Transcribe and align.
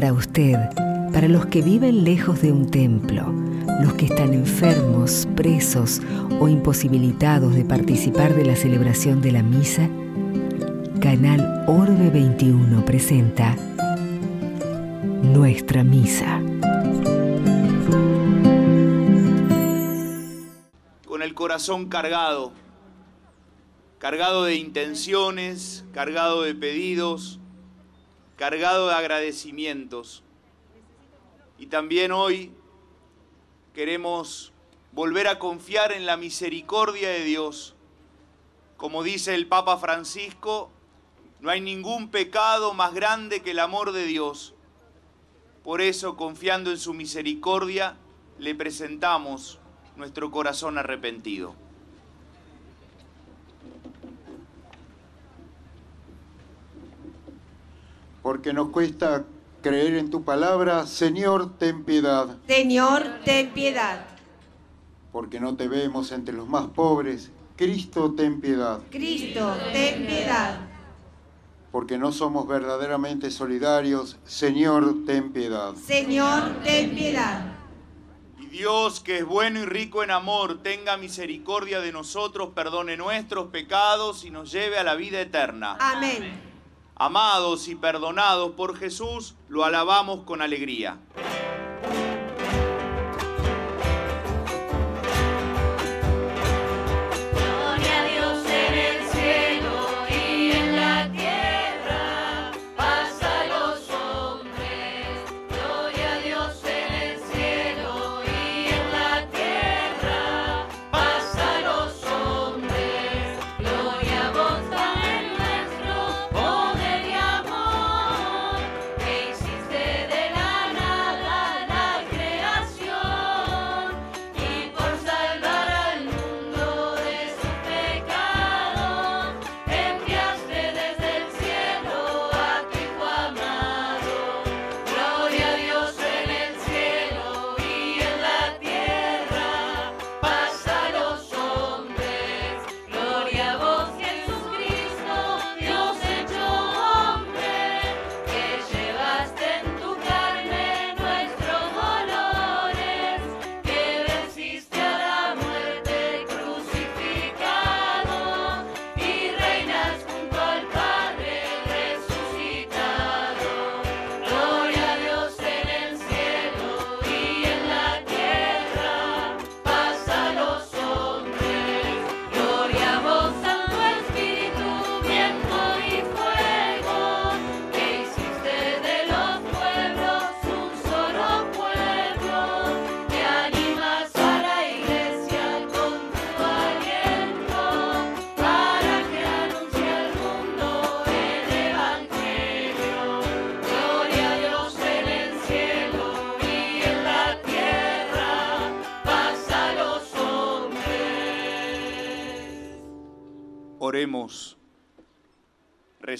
Para 0.00 0.14
usted, 0.14 0.56
para 1.12 1.28
los 1.28 1.44
que 1.44 1.60
viven 1.60 2.04
lejos 2.04 2.40
de 2.40 2.50
un 2.50 2.70
templo, 2.70 3.34
los 3.82 3.92
que 3.92 4.06
están 4.06 4.32
enfermos, 4.32 5.28
presos 5.36 6.00
o 6.40 6.48
imposibilitados 6.48 7.54
de 7.54 7.66
participar 7.66 8.34
de 8.34 8.46
la 8.46 8.56
celebración 8.56 9.20
de 9.20 9.32
la 9.32 9.42
misa, 9.42 9.90
Canal 11.02 11.64
Orbe 11.66 12.08
21 12.08 12.82
presenta 12.86 13.54
Nuestra 15.22 15.84
Misa. 15.84 16.40
Con 21.04 21.20
el 21.20 21.34
corazón 21.34 21.90
cargado, 21.90 22.52
cargado 23.98 24.44
de 24.44 24.54
intenciones, 24.54 25.84
cargado 25.92 26.40
de 26.40 26.54
pedidos, 26.54 27.39
cargado 28.40 28.88
de 28.88 28.94
agradecimientos. 28.94 30.24
Y 31.58 31.66
también 31.66 32.10
hoy 32.10 32.54
queremos 33.74 34.54
volver 34.92 35.28
a 35.28 35.38
confiar 35.38 35.92
en 35.92 36.06
la 36.06 36.16
misericordia 36.16 37.10
de 37.10 37.22
Dios. 37.22 37.76
Como 38.78 39.02
dice 39.02 39.34
el 39.34 39.46
Papa 39.46 39.76
Francisco, 39.76 40.70
no 41.40 41.50
hay 41.50 41.60
ningún 41.60 42.10
pecado 42.10 42.72
más 42.72 42.94
grande 42.94 43.42
que 43.42 43.50
el 43.50 43.58
amor 43.58 43.92
de 43.92 44.06
Dios. 44.06 44.54
Por 45.62 45.82
eso, 45.82 46.16
confiando 46.16 46.70
en 46.70 46.78
su 46.78 46.94
misericordia, 46.94 47.98
le 48.38 48.54
presentamos 48.54 49.58
nuestro 49.96 50.30
corazón 50.30 50.78
arrepentido. 50.78 51.54
Porque 58.22 58.52
nos 58.52 58.68
cuesta 58.70 59.24
creer 59.62 59.96
en 59.96 60.10
tu 60.10 60.24
palabra, 60.24 60.86
Señor, 60.86 61.56
ten 61.58 61.84
piedad. 61.84 62.36
Señor, 62.46 63.02
ten 63.24 63.50
piedad. 63.50 64.06
Porque 65.12 65.40
no 65.40 65.56
te 65.56 65.68
vemos 65.68 66.12
entre 66.12 66.34
los 66.34 66.48
más 66.48 66.66
pobres, 66.68 67.30
Cristo, 67.56 68.12
ten 68.12 68.40
piedad. 68.40 68.80
Cristo, 68.90 69.54
ten 69.72 70.06
piedad. 70.06 70.60
Porque 71.72 71.98
no 71.98 72.10
somos 72.10 72.48
verdaderamente 72.48 73.30
solidarios, 73.30 74.18
Señor, 74.24 75.04
ten 75.06 75.32
piedad. 75.32 75.74
Señor, 75.74 76.62
ten 76.64 76.94
piedad. 76.94 77.54
Y 78.38 78.46
Dios, 78.46 79.00
que 79.00 79.18
es 79.18 79.26
bueno 79.26 79.60
y 79.60 79.64
rico 79.66 80.02
en 80.02 80.10
amor, 80.10 80.62
tenga 80.62 80.96
misericordia 80.96 81.80
de 81.80 81.92
nosotros, 81.92 82.50
perdone 82.54 82.96
nuestros 82.96 83.48
pecados 83.48 84.24
y 84.24 84.30
nos 84.30 84.50
lleve 84.50 84.78
a 84.78 84.84
la 84.84 84.94
vida 84.94 85.20
eterna. 85.20 85.76
Amén. 85.78 86.49
Amados 87.02 87.66
y 87.68 87.76
perdonados 87.76 88.50
por 88.50 88.76
Jesús, 88.76 89.34
lo 89.48 89.64
alabamos 89.64 90.24
con 90.24 90.42
alegría. 90.42 90.98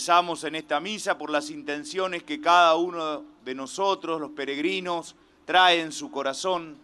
Rezamos 0.01 0.45
en 0.45 0.55
esta 0.55 0.81
misa 0.81 1.19
por 1.19 1.29
las 1.29 1.51
intenciones 1.51 2.23
que 2.23 2.41
cada 2.41 2.75
uno 2.75 3.23
de 3.45 3.55
nosotros, 3.55 4.19
los 4.19 4.31
peregrinos, 4.31 5.15
trae 5.45 5.83
en 5.83 5.93
su 5.93 6.11
corazón. 6.11 6.79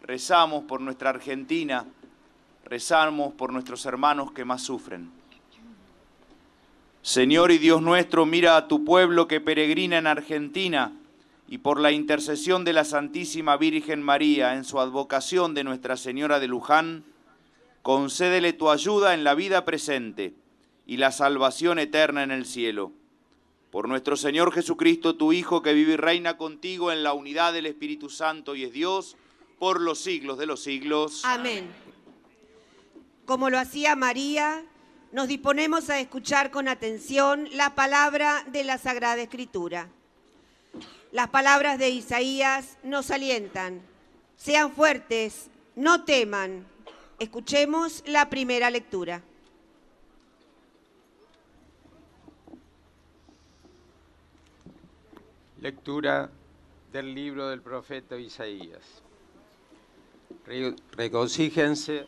Rezamos 0.00 0.64
por 0.64 0.80
nuestra 0.80 1.10
Argentina, 1.10 1.84
rezamos 2.64 3.34
por 3.34 3.52
nuestros 3.52 3.84
hermanos 3.84 4.32
que 4.32 4.46
más 4.46 4.62
sufren. 4.62 5.10
Señor 7.02 7.50
y 7.50 7.58
Dios 7.58 7.82
nuestro, 7.82 8.24
mira 8.24 8.56
a 8.56 8.68
tu 8.68 8.86
pueblo 8.86 9.28
que 9.28 9.42
peregrina 9.42 9.98
en 9.98 10.06
Argentina 10.06 10.92
y 11.46 11.58
por 11.58 11.78
la 11.78 11.92
intercesión 11.92 12.64
de 12.64 12.72
la 12.72 12.84
Santísima 12.84 13.58
Virgen 13.58 14.02
María 14.02 14.54
en 14.54 14.64
su 14.64 14.80
advocación 14.80 15.52
de 15.52 15.62
Nuestra 15.62 15.98
Señora 15.98 16.40
de 16.40 16.48
Luján, 16.48 17.04
concédele 17.82 18.54
tu 18.54 18.70
ayuda 18.70 19.12
en 19.12 19.24
la 19.24 19.34
vida 19.34 19.66
presente 19.66 20.39
y 20.90 20.96
la 20.96 21.12
salvación 21.12 21.78
eterna 21.78 22.24
en 22.24 22.32
el 22.32 22.44
cielo. 22.44 22.90
Por 23.70 23.88
nuestro 23.88 24.16
Señor 24.16 24.52
Jesucristo, 24.52 25.14
tu 25.14 25.32
Hijo, 25.32 25.62
que 25.62 25.72
vive 25.72 25.92
y 25.92 25.96
reina 25.96 26.36
contigo 26.36 26.90
en 26.90 27.04
la 27.04 27.12
unidad 27.12 27.52
del 27.52 27.66
Espíritu 27.66 28.10
Santo 28.10 28.56
y 28.56 28.64
es 28.64 28.72
Dios, 28.72 29.16
por 29.60 29.80
los 29.80 30.00
siglos 30.00 30.36
de 30.36 30.46
los 30.46 30.64
siglos. 30.64 31.22
Amén. 31.24 31.70
Como 33.24 33.50
lo 33.50 33.60
hacía 33.60 33.94
María, 33.94 34.64
nos 35.12 35.28
disponemos 35.28 35.90
a 35.90 36.00
escuchar 36.00 36.50
con 36.50 36.66
atención 36.66 37.48
la 37.52 37.76
palabra 37.76 38.44
de 38.50 38.64
la 38.64 38.76
Sagrada 38.76 39.22
Escritura. 39.22 39.86
Las 41.12 41.28
palabras 41.28 41.78
de 41.78 41.90
Isaías 41.90 42.78
nos 42.82 43.12
alientan. 43.12 43.80
Sean 44.36 44.72
fuertes, 44.72 45.50
no 45.76 46.02
teman. 46.02 46.66
Escuchemos 47.20 48.02
la 48.06 48.28
primera 48.28 48.70
lectura. 48.70 49.22
Lectura 55.60 56.30
del 56.90 57.14
libro 57.14 57.48
del 57.48 57.60
profeta 57.60 58.16
Isaías. 58.16 59.02
Re- 60.46 60.74
Regocíjense 60.92 62.06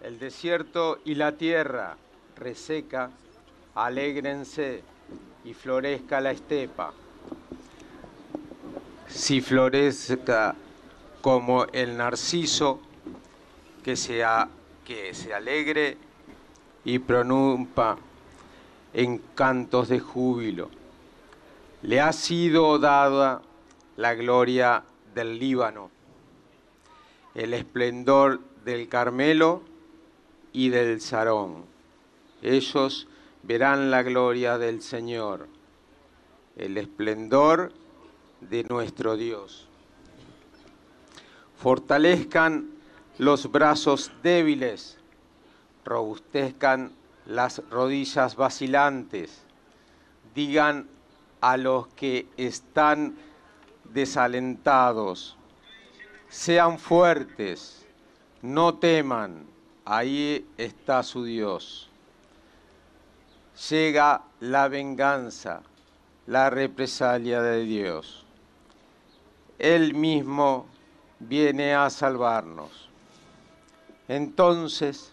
el 0.00 0.18
desierto 0.18 0.98
y 1.04 1.14
la 1.14 1.32
tierra 1.36 1.96
reseca, 2.36 3.10
alégrense 3.76 4.82
y 5.44 5.54
florezca 5.54 6.20
la 6.20 6.32
estepa. 6.32 6.92
Si 9.08 9.40
florezca 9.40 10.56
como 11.20 11.64
el 11.66 11.96
narciso, 11.96 12.80
que 13.84 13.94
se, 13.94 14.24
a- 14.24 14.48
que 14.84 15.14
se 15.14 15.32
alegre 15.32 15.96
y 16.84 16.98
pronumpa 16.98 17.96
en 18.92 19.18
cantos 19.36 19.88
de 19.88 20.00
júbilo. 20.00 20.70
Le 21.86 22.00
ha 22.00 22.12
sido 22.12 22.80
dada 22.80 23.42
la 23.96 24.14
gloria 24.16 24.82
del 25.14 25.38
Líbano, 25.38 25.92
el 27.36 27.54
esplendor 27.54 28.40
del 28.64 28.88
Carmelo 28.88 29.62
y 30.52 30.70
del 30.70 31.00
Sarón. 31.00 31.64
Ellos 32.42 33.06
verán 33.44 33.92
la 33.92 34.02
gloria 34.02 34.58
del 34.58 34.82
Señor, 34.82 35.46
el 36.56 36.76
esplendor 36.76 37.72
de 38.40 38.64
nuestro 38.64 39.16
Dios. 39.16 39.68
Fortalezcan 41.56 42.68
los 43.18 43.52
brazos 43.52 44.10
débiles, 44.24 44.98
robustezcan 45.84 46.90
las 47.26 47.62
rodillas 47.70 48.34
vacilantes, 48.34 49.44
digan 50.34 50.95
a 51.46 51.56
los 51.56 51.86
que 51.86 52.26
están 52.36 53.14
desalentados, 53.84 55.36
sean 56.28 56.76
fuertes, 56.76 57.86
no 58.42 58.74
teman, 58.74 59.46
ahí 59.84 60.44
está 60.58 61.04
su 61.04 61.22
Dios. 61.22 61.88
Llega 63.70 64.22
la 64.40 64.66
venganza, 64.66 65.62
la 66.26 66.50
represalia 66.50 67.40
de 67.40 67.62
Dios. 67.62 68.26
Él 69.60 69.94
mismo 69.94 70.66
viene 71.20 71.74
a 71.74 71.90
salvarnos. 71.90 72.88
Entonces 74.08 75.12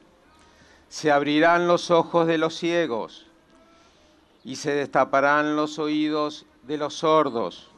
se 0.89 1.12
abrirán 1.12 1.68
los 1.68 1.91
ojos 1.91 2.25
de 2.25 2.39
los 2.39 2.56
ciegos 2.56 3.27
y 4.43 4.55
se 4.55 4.73
destaparán 4.73 5.55
los 5.55 5.79
oídos 5.79 6.45
de 6.63 6.77
los 6.77 6.95
sordos. 6.95 7.69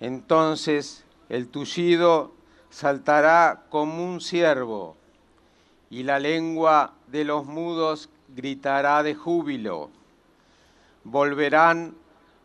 Entonces 0.00 1.04
el 1.28 1.48
tullido 1.48 2.32
saltará 2.70 3.64
como 3.70 4.04
un 4.04 4.20
ciervo 4.20 4.96
y 5.90 6.02
la 6.02 6.18
lengua 6.18 6.94
de 7.08 7.24
los 7.24 7.44
mudos 7.44 8.08
gritará 8.28 9.02
de 9.02 9.14
júbilo. 9.14 9.90
Volverán 11.04 11.94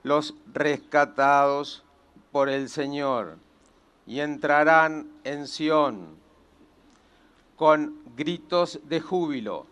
los 0.03 0.33
rescatados 0.53 1.83
por 2.31 2.50
el 2.50 2.69
Señor 2.69 3.38
y 4.07 4.19
entrarán 4.19 5.09
en 5.24 5.47
Sión 5.47 6.15
con 7.56 7.97
gritos 8.15 8.80
de 8.83 9.00
júbilo, 9.00 9.65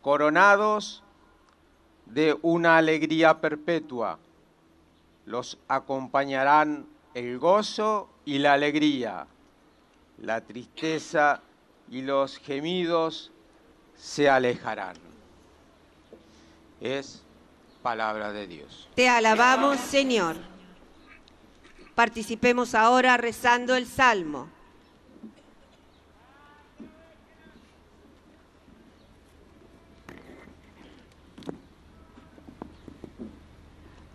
coronados 0.00 1.02
de 2.06 2.36
una 2.42 2.76
alegría 2.76 3.40
perpetua. 3.40 4.18
Los 5.26 5.58
acompañarán 5.68 6.86
el 7.14 7.38
gozo 7.38 8.08
y 8.24 8.38
la 8.38 8.54
alegría, 8.54 9.26
la 10.18 10.40
tristeza 10.40 11.40
y 11.90 12.02
los 12.02 12.38
gemidos 12.38 13.30
se 13.96 14.28
alejarán. 14.28 14.96
Es 16.80 17.22
palabra 17.82 18.32
de 18.32 18.46
Dios. 18.46 18.88
Te 18.94 19.08
alabamos, 19.08 19.78
Señor. 19.78 20.36
Participemos 21.94 22.74
ahora 22.74 23.16
rezando 23.16 23.76
el 23.76 23.86
Salmo. 23.86 24.48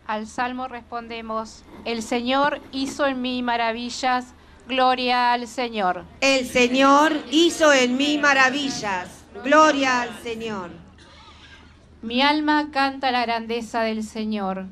Al 0.07 0.25
salmo 0.25 0.69
respondemos, 0.69 1.65
el 1.83 2.01
Señor 2.01 2.62
hizo 2.71 3.06
en 3.07 3.21
mí 3.21 3.44
maravillas, 3.44 4.27
gloria 4.65 5.33
al 5.33 5.48
Señor. 5.48 6.06
El 6.21 6.48
Señor 6.48 7.12
hizo 7.30 7.74
en 7.74 7.98
mí 7.98 8.18
maravillas. 8.18 9.25
Gloria 9.44 10.04
al 10.04 10.18
Señor. 10.24 10.69
Mi 12.01 12.21
alma 12.21 12.69
canta 12.71 13.12
la 13.12 13.24
grandeza 13.24 13.81
del 13.81 14.01
Señor, 14.01 14.68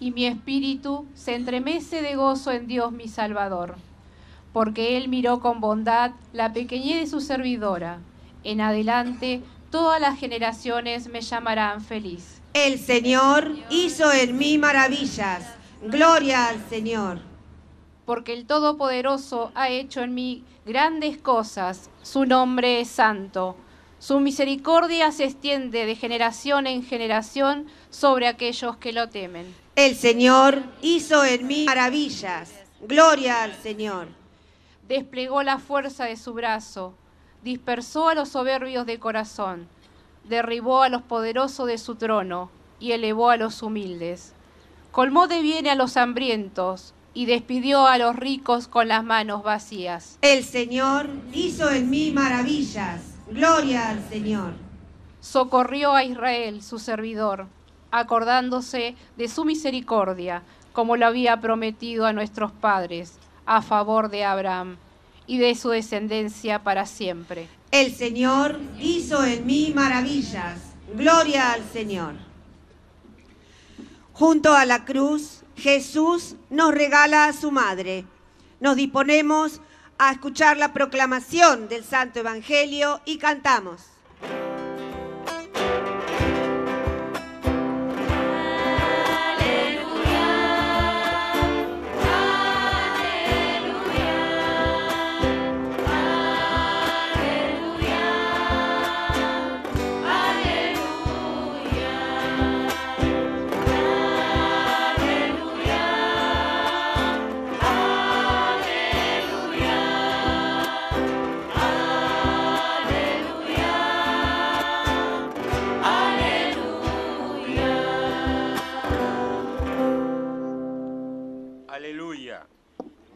y 0.00 0.10
mi 0.12 0.24
espíritu 0.24 1.06
se 1.12 1.34
entremece 1.34 2.00
de 2.00 2.16
gozo 2.16 2.50
en 2.50 2.66
Dios 2.66 2.90
mi 2.90 3.08
Salvador, 3.08 3.76
porque 4.54 4.96
Él 4.96 5.08
miró 5.08 5.40
con 5.40 5.60
bondad 5.60 6.12
la 6.32 6.54
pequeñez 6.54 7.00
de 7.00 7.06
su 7.06 7.20
servidora. 7.20 7.98
En 8.42 8.62
adelante 8.62 9.42
todas 9.70 10.00
las 10.00 10.18
generaciones 10.18 11.08
me 11.08 11.20
llamarán 11.20 11.82
feliz. 11.82 12.37
El 12.66 12.80
Señor 12.80 13.54
hizo 13.70 14.12
en 14.12 14.36
mí 14.36 14.58
maravillas. 14.58 15.44
Gloria 15.80 16.48
al 16.48 16.68
Señor. 16.68 17.20
Porque 18.04 18.32
el 18.32 18.46
Todopoderoso 18.46 19.52
ha 19.54 19.68
hecho 19.68 20.00
en 20.02 20.12
mí 20.12 20.44
grandes 20.66 21.18
cosas, 21.18 21.88
su 22.02 22.26
nombre 22.26 22.80
es 22.80 22.88
santo. 22.88 23.56
Su 24.00 24.18
misericordia 24.18 25.12
se 25.12 25.24
extiende 25.24 25.86
de 25.86 25.94
generación 25.94 26.66
en 26.66 26.82
generación 26.82 27.68
sobre 27.90 28.26
aquellos 28.26 28.76
que 28.76 28.92
lo 28.92 29.08
temen. 29.08 29.54
El 29.76 29.94
Señor 29.94 30.60
hizo 30.82 31.24
en 31.24 31.46
mí 31.46 31.64
maravillas. 31.64 32.50
Gloria 32.80 33.44
al 33.44 33.54
Señor. 33.54 34.08
Desplegó 34.88 35.44
la 35.44 35.58
fuerza 35.58 36.06
de 36.06 36.16
su 36.16 36.34
brazo, 36.34 36.92
dispersó 37.44 38.08
a 38.08 38.14
los 38.16 38.30
soberbios 38.30 38.84
de 38.84 38.98
corazón, 38.98 39.68
derribó 40.28 40.82
a 40.82 40.88
los 40.88 41.02
poderosos 41.02 41.66
de 41.66 41.78
su 41.78 41.94
trono 41.96 42.50
y 42.80 42.92
elevó 42.92 43.30
a 43.30 43.36
los 43.36 43.62
humildes. 43.62 44.32
Colmó 44.90 45.28
de 45.28 45.42
bien 45.42 45.66
a 45.66 45.74
los 45.74 45.96
hambrientos 45.96 46.94
y 47.14 47.26
despidió 47.26 47.86
a 47.86 47.98
los 47.98 48.16
ricos 48.16 48.68
con 48.68 48.88
las 48.88 49.04
manos 49.04 49.42
vacías. 49.42 50.18
El 50.22 50.44
Señor 50.44 51.08
hizo 51.32 51.70
en 51.70 51.90
mí 51.90 52.12
maravillas. 52.12 53.02
Gloria 53.28 53.90
al 53.90 54.08
Señor. 54.08 54.52
Socorrió 55.20 55.94
a 55.94 56.04
Israel, 56.04 56.62
su 56.62 56.78
servidor, 56.78 57.46
acordándose 57.90 58.94
de 59.16 59.28
su 59.28 59.44
misericordia, 59.44 60.42
como 60.72 60.96
lo 60.96 61.06
había 61.06 61.40
prometido 61.40 62.06
a 62.06 62.12
nuestros 62.12 62.52
padres, 62.52 63.18
a 63.46 63.62
favor 63.62 64.10
de 64.10 64.24
Abraham 64.24 64.76
y 65.26 65.38
de 65.38 65.54
su 65.54 65.70
descendencia 65.70 66.62
para 66.62 66.86
siempre. 66.86 67.48
El 67.70 67.94
Señor 67.94 68.58
hizo 68.80 69.22
en 69.24 69.44
mí 69.44 69.72
maravillas. 69.74 70.58
Gloria 70.94 71.52
al 71.52 71.62
Señor. 71.70 72.14
Junto 74.14 74.54
a 74.54 74.64
la 74.64 74.86
cruz, 74.86 75.42
Jesús 75.54 76.36
nos 76.48 76.72
regala 76.72 77.26
a 77.26 77.32
su 77.34 77.50
madre. 77.50 78.06
Nos 78.58 78.76
disponemos 78.76 79.60
a 79.98 80.12
escuchar 80.12 80.56
la 80.56 80.72
proclamación 80.72 81.68
del 81.68 81.84
Santo 81.84 82.20
Evangelio 82.20 83.00
y 83.04 83.18
cantamos. 83.18 83.82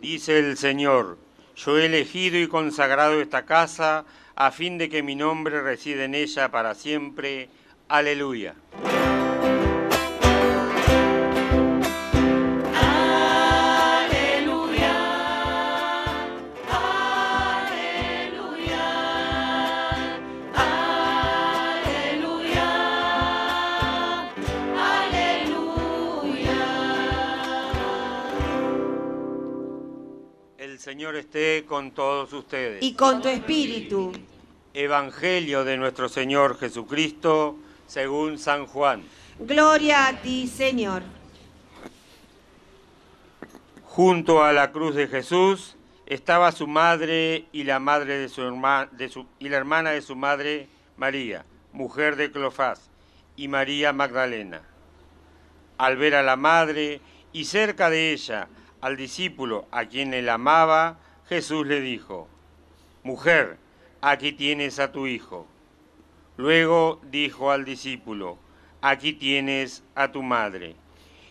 Dice 0.02 0.40
el 0.40 0.56
Señor, 0.56 1.16
yo 1.54 1.78
he 1.78 1.86
elegido 1.86 2.36
y 2.36 2.48
consagrado 2.48 3.20
esta 3.20 3.44
casa 3.44 4.04
a 4.34 4.50
fin 4.50 4.76
de 4.76 4.88
que 4.88 5.00
mi 5.00 5.14
nombre 5.14 5.62
resida 5.62 6.02
en 6.02 6.16
ella 6.16 6.50
para 6.50 6.74
siempre. 6.74 7.48
Aleluya. 7.86 8.56
Señor 30.92 31.16
esté 31.16 31.64
con 31.66 31.92
todos 31.92 32.30
ustedes. 32.34 32.82
Y 32.82 32.92
con 32.92 33.22
tu 33.22 33.28
espíritu. 33.28 34.12
Evangelio 34.74 35.64
de 35.64 35.78
nuestro 35.78 36.06
Señor 36.10 36.58
Jesucristo 36.58 37.56
según 37.86 38.36
San 38.38 38.66
Juan. 38.66 39.02
Gloria 39.38 40.08
a 40.08 40.20
ti, 40.20 40.46
Señor. 40.46 41.02
Junto 43.84 44.44
a 44.44 44.52
la 44.52 44.70
cruz 44.70 44.94
de 44.94 45.08
Jesús 45.08 45.76
estaba 46.04 46.52
su 46.52 46.66
madre 46.66 47.46
y 47.52 47.64
la 47.64 47.78
madre 47.78 48.18
de 48.18 48.28
su, 48.28 48.42
herma- 48.42 48.90
de 48.90 49.08
su- 49.08 49.24
y 49.38 49.48
la 49.48 49.56
hermana 49.56 49.92
de 49.92 50.02
su 50.02 50.14
madre 50.14 50.68
María, 50.98 51.46
mujer 51.72 52.16
de 52.16 52.30
Clofás, 52.30 52.90
y 53.34 53.48
María 53.48 53.94
Magdalena. 53.94 54.60
Al 55.78 55.96
ver 55.96 56.14
a 56.16 56.22
la 56.22 56.36
madre 56.36 57.00
y 57.32 57.46
cerca 57.46 57.88
de 57.88 58.12
ella 58.12 58.46
al 58.82 58.96
discípulo 58.96 59.66
a 59.70 59.86
quien 59.86 60.12
él 60.12 60.28
amaba, 60.28 60.98
Jesús 61.28 61.66
le 61.66 61.80
dijo, 61.80 62.28
Mujer, 63.04 63.56
aquí 64.02 64.32
tienes 64.32 64.78
a 64.78 64.92
tu 64.92 65.06
hijo. 65.06 65.46
Luego 66.36 67.00
dijo 67.10 67.50
al 67.50 67.64
discípulo, 67.64 68.36
Aquí 68.82 69.12
tienes 69.12 69.84
a 69.94 70.10
tu 70.10 70.22
madre. 70.22 70.74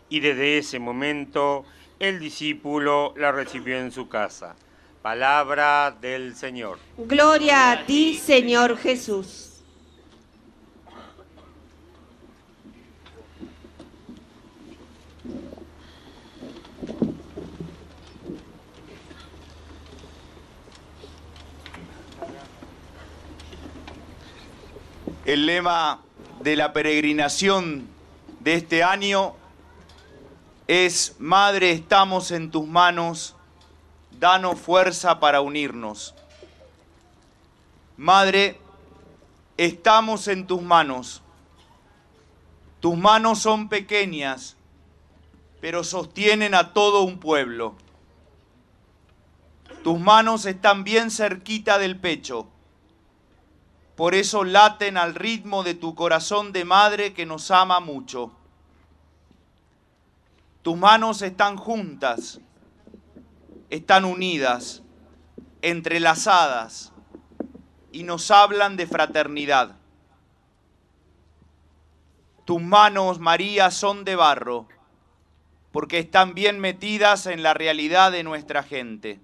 Y 0.09 0.21
desde 0.21 0.57
ese 0.57 0.79
momento 0.79 1.65
el 1.99 2.19
discípulo 2.19 3.13
la 3.17 3.31
recibió 3.33 3.77
en 3.77 3.91
su 3.91 4.07
casa. 4.07 4.55
Palabra 5.01 5.91
del 5.91 6.35
Señor. 6.35 6.79
Gloria 6.97 7.71
a 7.71 7.85
ti, 7.85 8.15
Señor 8.15 8.77
Jesús. 8.77 9.50
El 25.31 25.45
lema 25.45 26.01
de 26.41 26.57
la 26.57 26.73
peregrinación 26.73 27.87
de 28.41 28.55
este 28.55 28.83
año 28.83 29.33
es, 30.67 31.15
Madre, 31.19 31.71
estamos 31.71 32.31
en 32.31 32.51
tus 32.51 32.67
manos, 32.67 33.37
danos 34.19 34.59
fuerza 34.59 35.21
para 35.21 35.39
unirnos. 35.39 36.13
Madre, 37.95 38.59
estamos 39.55 40.27
en 40.27 40.47
tus 40.47 40.61
manos. 40.61 41.21
Tus 42.81 42.97
manos 42.97 43.39
son 43.39 43.69
pequeñas, 43.69 44.57
pero 45.61 45.85
sostienen 45.85 46.53
a 46.53 46.73
todo 46.73 47.03
un 47.03 47.19
pueblo. 47.19 47.75
Tus 49.81 49.97
manos 49.97 50.45
están 50.45 50.83
bien 50.83 51.09
cerquita 51.09 51.77
del 51.77 51.97
pecho. 51.97 52.50
Por 54.01 54.15
eso 54.15 54.43
laten 54.43 54.97
al 54.97 55.13
ritmo 55.13 55.61
de 55.61 55.75
tu 55.75 55.93
corazón 55.93 56.53
de 56.53 56.65
madre 56.65 57.13
que 57.13 57.27
nos 57.27 57.51
ama 57.51 57.79
mucho. 57.79 58.31
Tus 60.63 60.75
manos 60.75 61.21
están 61.21 61.55
juntas, 61.55 62.41
están 63.69 64.05
unidas, 64.05 64.81
entrelazadas 65.61 66.93
y 67.91 68.01
nos 68.01 68.31
hablan 68.31 68.75
de 68.75 68.87
fraternidad. 68.87 69.75
Tus 72.45 72.59
manos, 72.59 73.19
María, 73.19 73.69
son 73.69 74.03
de 74.03 74.15
barro, 74.15 74.67
porque 75.71 75.99
están 75.99 76.33
bien 76.33 76.59
metidas 76.59 77.27
en 77.27 77.43
la 77.43 77.53
realidad 77.53 78.11
de 78.11 78.23
nuestra 78.23 78.63
gente. 78.63 79.19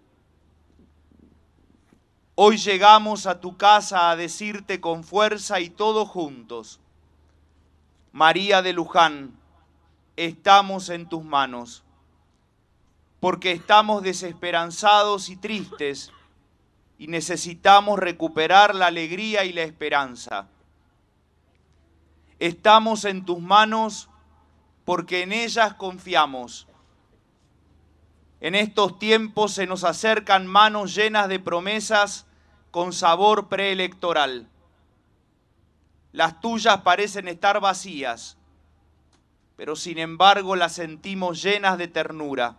Hoy 2.40 2.58
llegamos 2.58 3.26
a 3.26 3.42
tu 3.42 3.58
casa 3.58 4.12
a 4.12 4.16
decirte 4.16 4.80
con 4.80 5.04
fuerza 5.04 5.60
y 5.60 5.72
todos 5.72 6.08
juntos, 6.08 6.80
María 8.12 8.62
de 8.62 8.74
Luján, 8.74 9.36
estamos 10.16 10.90
en 10.90 11.10
tus 11.10 11.24
manos, 11.24 11.84
porque 13.20 13.54
estamos 13.54 14.04
desesperanzados 14.04 15.30
y 15.30 15.36
tristes 15.36 16.12
y 17.00 17.08
necesitamos 17.08 17.98
recuperar 17.98 18.76
la 18.76 18.86
alegría 18.86 19.44
y 19.44 19.52
la 19.52 19.64
esperanza. 19.64 20.48
Estamos 22.38 23.06
en 23.06 23.26
tus 23.26 23.40
manos 23.40 24.10
porque 24.86 25.24
en 25.24 25.32
ellas 25.32 25.74
confiamos. 25.74 26.68
En 28.42 28.54
estos 28.54 29.00
tiempos 29.00 29.54
se 29.54 29.66
nos 29.66 29.84
acercan 29.84 30.46
manos 30.46 30.94
llenas 30.94 31.30
de 31.30 31.40
promesas 31.40 32.27
con 32.72 32.94
sabor 32.94 33.48
preelectoral. 33.48 34.48
Las 36.12 36.42
tuyas 36.42 36.82
parecen 36.82 37.28
estar 37.28 37.60
vacías, 37.60 38.38
pero 39.56 39.76
sin 39.76 39.98
embargo 39.98 40.56
las 40.56 40.74
sentimos 40.74 41.42
llenas 41.42 41.78
de 41.78 41.88
ternura. 41.88 42.58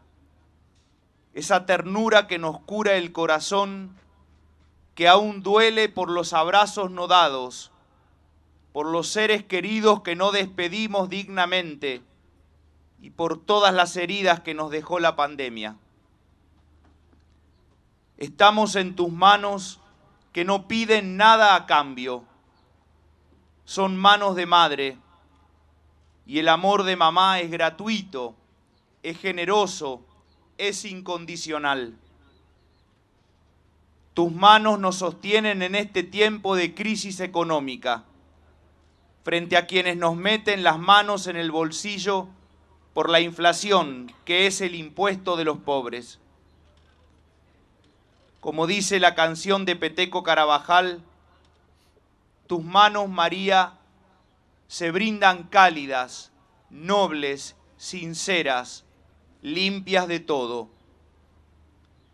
Esa 1.35 1.67
ternura 1.67 2.27
que 2.27 2.39
nos 2.39 2.61
cura 2.61 2.95
el 2.95 3.13
corazón, 3.13 3.97
que 4.95 5.09
aún 5.09 5.43
duele 5.43 5.89
por 5.89 6.11
los 6.11 6.33
abrazos 6.33 6.91
no 6.91 7.07
dados, 7.07 7.71
por 8.73 8.87
los 8.87 9.09
seres 9.09 9.45
queridos 9.45 10.03
que 10.03 10.17
no 10.17 10.33
despedimos 10.33 11.09
dignamente 11.09 12.03
y 13.01 13.11
por 13.11 13.39
todas 13.39 13.73
las 13.73 13.97
heridas 13.97 14.41
que 14.41 14.55
nos 14.55 14.71
dejó 14.71 14.99
la 14.99 15.17
pandemia. 15.17 15.77
Estamos 18.17 18.75
en 18.75 18.97
tus 18.97 19.13
manos 19.13 19.81
que 20.39 20.45
no 20.45 20.69
piden 20.69 21.17
nada 21.17 21.57
a 21.57 21.67
cambio. 21.67 22.23
Son 23.65 23.97
manos 23.97 24.37
de 24.37 24.47
madre 24.47 24.97
y 26.27 26.39
el 26.39 26.47
amor 26.47 26.85
de 26.85 26.95
mamá 26.95 27.41
es 27.41 27.51
gratuito, 27.51 28.37
es 29.03 29.19
generoso, 29.19 30.01
es 30.57 30.85
incondicional. 30.85 31.99
Tus 34.15 34.31
manos 34.31 34.79
nos 34.79 34.95
sostienen 34.99 35.61
en 35.61 35.75
este 35.75 36.05
tiempo 36.05 36.55
de 36.55 36.73
crisis 36.73 37.19
económica, 37.19 38.05
frente 39.25 39.57
a 39.57 39.67
quienes 39.67 39.97
nos 39.97 40.15
meten 40.15 40.63
las 40.63 40.79
manos 40.79 41.27
en 41.27 41.35
el 41.35 41.51
bolsillo 41.51 42.29
por 42.95 43.11
la 43.11 43.19
inflación, 43.19 44.13
que 44.25 44.47
es 44.47 44.61
el 44.61 44.77
impuesto 44.77 45.37
de 45.37 45.45
los 45.45 45.59
pobres. 45.59 46.21
Como 48.41 48.67
dice 48.67 49.01
la 49.01 49.15
canción 49.15 49.65
de 49.65 49.75
Peteco 49.75 50.23
Carabajal, 50.23 51.03
tus 52.47 52.63
manos, 52.63 53.09
María, 53.09 53.79
se 54.69 54.91
brindan 54.91 55.45
cálidas, 55.45 56.31
nobles, 56.71 57.57
sinceras, 57.77 58.85
limpias 59.43 60.07
de 60.09 60.21
todo. 60.21 60.71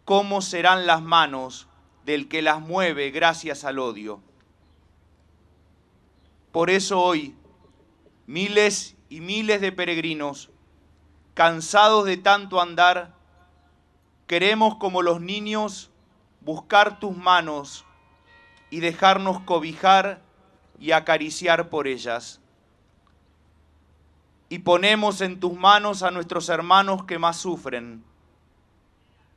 ¿Cómo 0.05 0.41
serán 0.41 0.87
las 0.87 1.03
manos 1.03 1.69
del 2.05 2.29
que 2.29 2.43
las 2.43 2.61
mueve 2.61 3.11
gracias 3.11 3.65
al 3.65 3.79
odio? 3.79 4.21
Por 6.53 6.71
eso 6.71 7.01
hoy, 7.01 7.35
miles 8.27 8.97
y 9.09 9.21
miles 9.21 9.61
de 9.61 9.73
peregrinos, 9.73 10.51
cansados 11.35 12.05
de 12.07 12.17
tanto 12.17 12.61
andar, 12.61 13.15
queremos 14.27 14.77
como 14.77 15.03
los 15.03 15.21
niños 15.21 15.91
buscar 16.45 16.99
tus 17.01 17.17
manos 17.17 17.85
y 18.71 18.81
dejarnos 18.81 19.41
cobijar 19.41 20.21
y 20.79 20.93
acariciar 20.93 21.69
por 21.69 21.87
ellas. 21.87 22.41
Y 24.49 24.59
ponemos 24.59 25.21
en 25.21 25.41
tus 25.41 25.55
manos 25.55 26.03
a 26.03 26.11
nuestros 26.11 26.49
hermanos 26.49 27.05
que 27.05 27.19
más 27.19 27.39
sufren, 27.39 28.05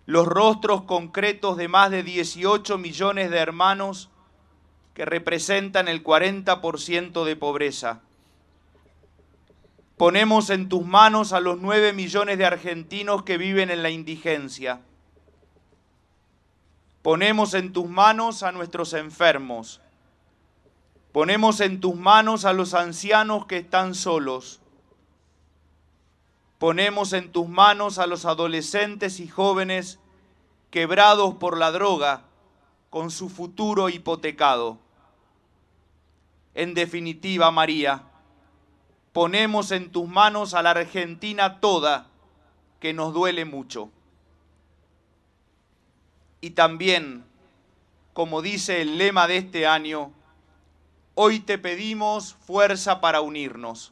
los 0.06 0.26
rostros 0.26 0.84
concretos 0.84 1.58
de 1.58 1.68
más 1.68 1.92
de 1.92 2.04
18 2.04 2.78
millones 2.78 3.30
de 3.30 3.38
hermanos 3.38 4.10
que 4.94 5.06
representan 5.06 5.88
el 5.88 6.04
40% 6.04 7.24
de 7.24 7.36
pobreza. 7.36 8.02
Ponemos 9.98 10.50
en 10.50 10.70
tus 10.70 10.86
manos 10.86 11.34
a 11.34 11.40
los 11.40 11.60
9 11.60 11.92
millones 11.94 12.38
de 12.38 12.46
argentinos 12.46 13.24
que 13.24 13.38
viven 13.38 13.70
en 13.70 13.84
la 13.84 13.90
indigencia. 13.90 14.82
Ponemos 17.02 17.54
en 17.54 17.74
tus 17.74 17.88
manos 17.88 18.44
a 18.44 18.52
nuestros 18.52 18.94
enfermos. 18.94 19.82
Ponemos 21.12 21.62
en 21.62 21.80
tus 21.80 21.96
manos 21.96 22.46
a 22.46 22.54
los 22.54 22.74
ancianos 22.74 23.46
que 23.46 23.58
están 23.58 23.96
solos. 23.96 24.60
Ponemos 26.60 27.14
en 27.14 27.32
tus 27.32 27.48
manos 27.48 28.00
a 28.00 28.08
los 28.08 28.26
adolescentes 28.26 29.20
y 29.20 29.28
jóvenes 29.28 30.00
quebrados 30.72 31.36
por 31.36 31.58
la 31.58 31.72
droga, 31.72 32.24
con 32.90 33.12
su 33.12 33.30
futuro 33.30 33.90
hipotecado. 33.90 34.78
En 36.56 36.74
definitiva, 36.74 37.52
María, 37.52 38.04
ponemos 39.14 39.72
en 39.72 39.92
tus 39.92 40.08
manos 40.08 40.54
a 40.54 40.64
la 40.64 40.72
Argentina 40.72 41.60
toda, 41.60 42.08
que 42.80 42.94
nos 42.94 43.14
duele 43.14 43.46
mucho. 43.46 43.92
Y 46.48 46.52
también, 46.52 47.26
como 48.14 48.42
dice 48.42 48.82
el 48.82 48.98
lema 48.98 49.28
de 49.28 49.36
este 49.36 49.68
año, 49.68 50.14
hoy 51.14 51.42
te 51.42 51.58
pedimos 51.58 52.36
fuerza 52.36 53.02
para 53.02 53.20
unirnos. 53.20 53.92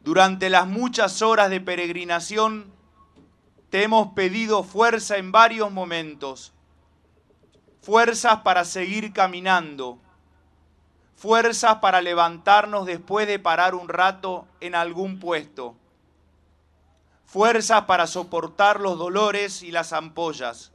Durante 0.00 0.50
las 0.50 0.66
muchas 0.66 1.22
horas 1.22 1.48
de 1.48 1.60
peregrinación, 1.60 2.72
te 3.70 3.84
hemos 3.84 4.14
pedido 4.14 4.64
fuerza 4.64 5.16
en 5.16 5.30
varios 5.30 5.70
momentos, 5.70 6.52
fuerzas 7.80 8.38
para 8.38 8.64
seguir 8.64 9.12
caminando, 9.12 10.00
fuerzas 11.14 11.76
para 11.76 12.02
levantarnos 12.02 12.84
después 12.84 13.28
de 13.28 13.38
parar 13.38 13.76
un 13.76 13.88
rato 13.88 14.48
en 14.58 14.74
algún 14.74 15.20
puesto, 15.20 15.76
fuerzas 17.32 17.84
para 17.86 18.06
soportar 18.06 18.78
los 18.78 18.98
dolores 18.98 19.62
y 19.62 19.70
las 19.70 19.94
ampollas, 19.94 20.70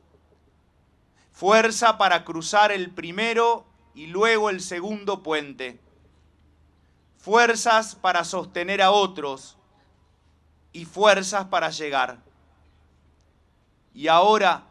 fuerza 1.31 1.99
para 1.99 2.25
cruzar 2.25 2.71
el 2.71 2.89
primero 2.89 3.63
y 3.93 4.07
luego 4.07 4.49
el 4.49 4.59
segundo 4.61 5.21
puente, 5.21 5.79
fuerzas 7.19 7.93
para 7.93 8.23
sostener 8.23 8.81
a 8.81 8.89
otros 8.89 9.55
y 10.73 10.85
fuerzas 10.85 11.45
para 11.45 11.69
llegar. 11.69 12.23
Y 13.93 14.07
ahora, 14.07 14.63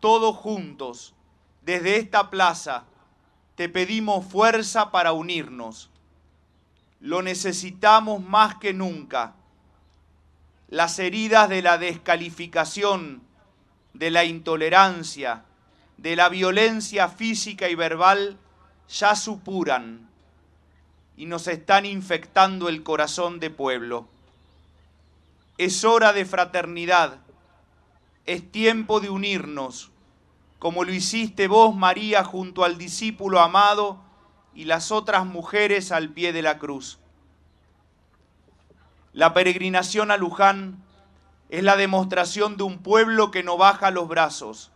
todos 0.00 0.34
juntos, 0.36 1.14
desde 1.60 1.98
esta 1.98 2.30
plaza, 2.30 2.84
te 3.56 3.68
pedimos 3.68 4.24
fuerza 4.24 4.90
para 4.90 5.12
unirnos. 5.12 5.90
Lo 6.98 7.20
necesitamos 7.20 8.22
más 8.22 8.54
que 8.54 8.72
nunca. 8.72 9.34
Las 10.68 10.98
heridas 10.98 11.48
de 11.48 11.62
la 11.62 11.78
descalificación, 11.78 13.22
de 13.94 14.10
la 14.10 14.24
intolerancia, 14.24 15.44
de 15.96 16.16
la 16.16 16.28
violencia 16.28 17.08
física 17.08 17.68
y 17.68 17.74
verbal 17.74 18.38
ya 18.88 19.14
supuran 19.14 20.08
y 21.16 21.26
nos 21.26 21.46
están 21.48 21.86
infectando 21.86 22.68
el 22.68 22.82
corazón 22.82 23.40
de 23.40 23.50
pueblo. 23.50 24.08
Es 25.56 25.84
hora 25.84 26.12
de 26.12 26.24
fraternidad, 26.24 27.18
es 28.26 28.50
tiempo 28.50 29.00
de 29.00 29.08
unirnos 29.08 29.90
como 30.58 30.84
lo 30.84 30.92
hiciste 30.92 31.48
vos, 31.48 31.74
María, 31.74 32.24
junto 32.24 32.64
al 32.64 32.78
discípulo 32.78 33.40
amado 33.40 33.98
y 34.54 34.64
las 34.64 34.90
otras 34.90 35.26
mujeres 35.26 35.92
al 35.92 36.10
pie 36.10 36.32
de 36.32 36.42
la 36.42 36.58
cruz. 36.58 36.98
La 39.16 39.32
peregrinación 39.32 40.10
a 40.10 40.18
Luján 40.18 40.84
es 41.48 41.62
la 41.62 41.76
demostración 41.76 42.58
de 42.58 42.64
un 42.64 42.82
pueblo 42.82 43.30
que 43.30 43.42
no 43.42 43.56
baja 43.56 43.90
los 43.90 44.08
brazos, 44.08 44.72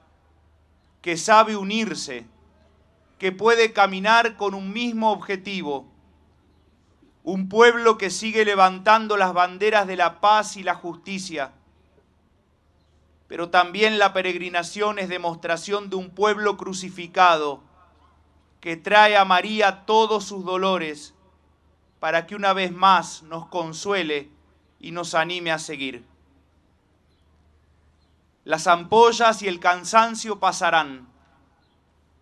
que 1.02 1.18
sabe 1.18 1.56
unirse, 1.56 2.26
que 3.18 3.32
puede 3.32 3.75
caminar 3.75 4.38
con 4.38 4.54
un 4.54 4.73
mismo 4.73 5.12
objetivo, 5.12 5.92
un 7.23 7.50
pueblo 7.50 7.99
que 7.99 8.09
sigue 8.09 8.47
levantando 8.47 9.18
las 9.18 9.35
banderas 9.35 9.87
de 9.87 9.97
la 9.97 10.23
paz 10.23 10.56
y 10.56 10.62
la 10.62 10.75
justicia, 10.75 11.52
pero 13.26 13.50
también 13.50 13.99
la 13.99 14.14
peregrinación 14.14 14.99
es 14.99 15.11
demostración 15.11 15.90
de 15.90 15.97
un 15.97 16.09
pueblo 16.09 16.56
crucificado 16.56 17.62
que 18.61 18.78
trae 18.78 19.18
a 19.18 19.26
María 19.26 19.85
todos 19.85 20.25
sus 20.25 20.47
dolores 20.47 21.14
para 22.00 22.26
que 22.26 22.35
una 22.35 22.52
vez 22.52 22.73
más 22.73 23.23
nos 23.23 23.47
consuele 23.47 24.28
y 24.80 24.90
nos 24.90 25.14
anime 25.14 25.52
a 25.52 25.59
seguir. 25.59 26.04
Las 28.45 28.66
ampollas 28.66 29.42
y 29.42 29.49
el 29.49 29.61
cansancio 29.61 30.40
pasarán, 30.40 31.07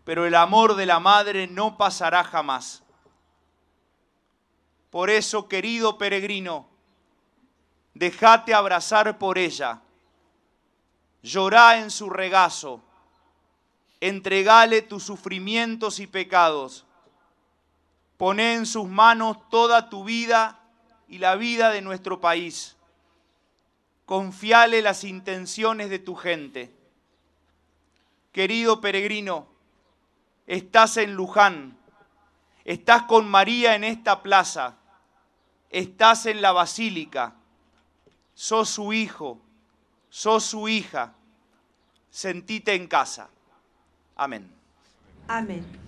pero 0.04 0.26
el 0.26 0.34
amor 0.34 0.74
de 0.74 0.84
la 0.84 1.00
madre 1.00 1.46
no 1.46 1.78
pasará 1.78 2.24
jamás. 2.24 2.82
Por 4.90 5.08
eso, 5.08 5.48
querido 5.48 5.96
peregrino, 5.96 6.68
déjate 7.94 8.52
abrazar 8.52 9.16
por 9.18 9.38
ella 9.38 9.80
llorá 11.22 11.78
en 11.78 11.90
su 11.90 12.10
regazo, 12.10 12.80
entregale 14.00 14.82
tus 14.82 15.04
sufrimientos 15.04 16.00
y 16.00 16.06
pecados, 16.06 16.84
poné 18.18 18.54
en 18.54 18.66
sus 18.66 18.86
manos 18.86 19.48
toda 19.48 19.88
tu 19.88 20.04
vida 20.04 20.60
y 21.08 21.16
la 21.16 21.36
vida 21.36 21.70
de 21.70 21.80
nuestro 21.80 22.20
país, 22.20 22.76
confiale 24.04 24.82
las 24.82 25.04
intenciones 25.04 25.88
de 25.88 25.98
tu 25.98 26.14
gente. 26.14 26.70
Querido 28.32 28.82
peregrino, 28.82 29.48
estás 30.46 30.98
en 30.98 31.14
Luján, 31.14 31.78
estás 32.66 33.04
con 33.04 33.26
María 33.26 33.74
en 33.74 33.84
esta 33.84 34.22
plaza, 34.22 34.76
estás 35.70 36.26
en 36.26 36.42
la 36.42 36.52
basílica, 36.52 37.36
sos 38.34 38.68
su 38.68 38.92
hijo 38.92 39.40
sos 40.10 40.44
su 40.44 40.68
hija, 40.68 41.14
sentite 42.10 42.74
en 42.74 42.86
casa. 42.86 43.28
Amén. 44.16 44.50
Amén. 45.26 45.87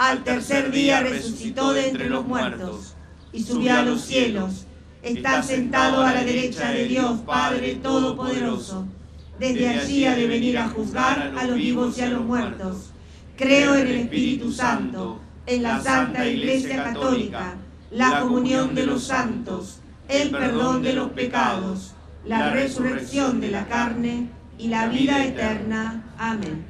al 0.00 0.24
tercer 0.24 0.72
día 0.72 1.00
resucitó 1.00 1.74
de 1.74 1.90
entre 1.90 2.08
los 2.08 2.24
muertos 2.24 2.94
y 3.34 3.42
subió 3.42 3.76
a 3.76 3.82
los 3.82 4.00
cielos 4.00 4.64
está 5.02 5.42
sentado 5.42 6.02
a 6.02 6.14
la 6.14 6.24
derecha 6.24 6.72
de 6.72 6.86
Dios 6.86 7.20
Padre 7.20 7.74
Todopoderoso. 7.74 8.86
Desde 9.38 9.68
allí 9.68 10.06
ha 10.06 10.16
de 10.16 10.26
venir 10.26 10.56
a 10.56 10.70
juzgar 10.70 11.34
a 11.36 11.44
los 11.44 11.54
vivos 11.54 11.98
y 11.98 12.00
a 12.00 12.08
los 12.08 12.24
muertos. 12.24 12.92
Creo 13.36 13.74
en 13.74 13.88
el 13.88 13.96
Espíritu 13.96 14.50
Santo, 14.50 15.20
en 15.44 15.62
la 15.62 15.82
Santa 15.82 16.26
Iglesia 16.26 16.82
Católica, 16.82 17.56
la 17.90 18.20
comunión 18.20 18.74
de 18.74 18.86
los 18.86 19.04
santos, 19.04 19.80
el 20.08 20.30
perdón 20.30 20.82
de 20.82 20.94
los 20.94 21.10
pecados, 21.10 21.92
la 22.24 22.48
resurrección 22.48 23.38
de 23.38 23.50
la 23.50 23.66
carne 23.66 24.30
y 24.56 24.68
la 24.68 24.88
vida 24.88 25.22
eterna. 25.22 26.14
Amén. 26.16 26.64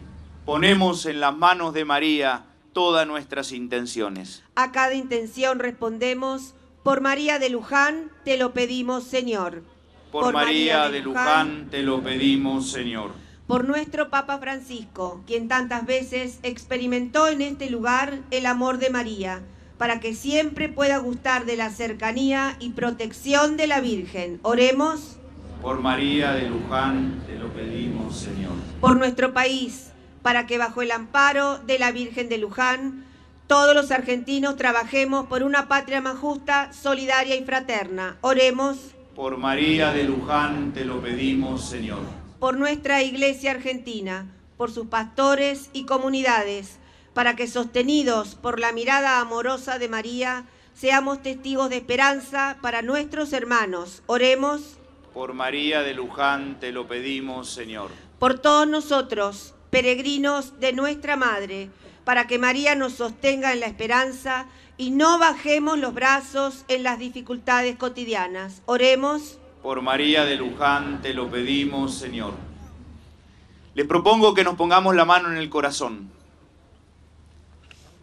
Ponemos 0.45 1.07
en 1.07 1.21
las 1.21 1.37
manos 1.37 1.73
de 1.75 1.85
María 1.85 2.50
todas 2.73 3.07
nuestras 3.07 3.53
intenciones. 3.53 4.43
A 4.55 4.73
cada 4.73 4.95
intención 4.95 5.59
respondemos, 5.59 6.55
por 6.83 7.01
María 7.01 7.39
de 7.39 7.51
Luján 7.51 8.11
te 8.25 8.37
lo 8.37 8.53
pedimos, 8.53 9.05
Señor. 9.05 9.63
Por, 10.11 10.33
María 10.33 10.89
de 10.89 11.01
Luján 11.01 11.69
te 11.71 11.83
lo 11.83 12.03
pedimos, 12.03 12.71
Señor. 12.71 13.13
Por 13.47 13.67
nuestro 13.67 14.11
Papa 14.11 14.39
Francisco, 14.39 15.23
quien 15.27 15.49
tantas 15.49 15.87
veces 15.87 16.39
experimentó 16.43 17.29
en 17.29 17.43
este 17.43 17.71
lugar 17.71 18.21
el 18.31 18.47
amor 18.47 18.79
de 18.79 18.91
María, 18.91 19.43
para 19.79 20.01
que 20.01 20.15
siempre 20.15 20.69
pueda 20.69 20.99
gustar 20.99 21.47
de 21.47 21.57
la 21.57 21.71
cercanía 21.71 22.57
y 22.61 22.71
protección 22.71 23.57
de 23.57 23.67
la 23.67 23.81
Virgen. 23.81 24.41
Oremos. 24.43 25.17
Por 25.63 25.81
María 25.81 26.33
de 26.33 26.49
Luján 26.49 27.23
te 27.27 27.39
lo 27.39 27.49
pedimos, 27.53 28.17
Señor. 28.17 28.53
Por 28.81 28.97
nuestro 28.97 29.33
país, 29.33 29.90
para 30.23 30.47
que 30.47 30.59
bajo 30.59 30.83
el 30.83 30.93
amparo 30.93 31.59
de 31.59 31.79
la 31.79 31.93
Virgen 31.93 32.29
de 32.29 32.39
Luján, 32.39 33.05
todos 33.47 33.75
los 33.75 33.91
argentinos 33.91 34.57
trabajemos 34.57 35.27
por 35.27 35.43
una 35.43 35.67
patria 35.67 36.01
más 36.01 36.19
justa, 36.19 36.73
solidaria 36.73 37.35
y 37.35 37.45
fraterna. 37.45 38.17
Oremos. 38.21 38.95
Por 39.17 39.39
María 39.39 39.93
de 39.93 40.05
Luján 40.05 40.73
te 40.73 40.85
lo 40.85 41.01
pedimos, 41.01 41.69
Señor. 41.69 41.99
Por 42.39 42.57
nuestra 42.57 43.03
Iglesia 43.03 43.51
Argentina, 43.51 44.27
por 44.57 44.71
sus 44.71 44.87
pastores 44.87 45.69
y 45.73 45.85
comunidades, 45.85 46.79
para 47.13 47.35
que 47.35 47.49
sostenidos 47.49 48.37
por 48.37 48.61
la 48.61 48.73
mirada 48.73 49.19
amorosa 49.19 49.79
de 49.79 49.89
María, 49.89 50.45
seamos 50.75 51.21
testigos 51.21 51.71
de 51.71 51.79
esperanza 51.79 52.57
para 52.63 52.83
nuestros 52.83 53.33
hermanos. 53.33 54.03
Oremos. 54.07 54.79
Por 55.13 55.35
María 55.35 55.83
de 55.83 55.95
Luján 55.95 56.61
te 56.61 56.71
lo 56.71 56.87
pedimos, 56.87 57.51
Señor. 57.51 57.91
Por 58.21 58.39
todos 58.39 58.69
nosotros, 58.69 59.55
peregrinos 59.71 60.59
de 60.61 60.73
nuestra 60.73 61.17
Madre, 61.17 61.71
para 62.05 62.27
que 62.27 62.39
María 62.39 62.75
nos 62.75 62.95
sostenga 62.95 63.53
en 63.53 63.61
la 63.61 63.67
esperanza 63.67 64.47
y 64.77 64.91
no 64.91 65.19
bajemos 65.19 65.79
los 65.79 65.95
brazos 65.95 66.65
en 66.69 66.83
las 66.83 66.99
dificultades 66.99 67.77
cotidianas. 67.77 68.63
Oremos. 68.67 69.39
Por 69.63 69.83
María 69.83 70.25
de 70.25 70.37
Luján 70.37 71.03
te 71.03 71.13
lo 71.15 71.31
pedimos, 71.31 71.95
Señor. 71.95 72.33
Les 73.75 73.87
propongo 73.87 74.35
que 74.35 74.43
nos 74.43 74.57
pongamos 74.57 74.95
la 74.95 75.05
mano 75.05 75.31
en 75.31 75.37
el 75.37 75.49
corazón. 75.51 76.11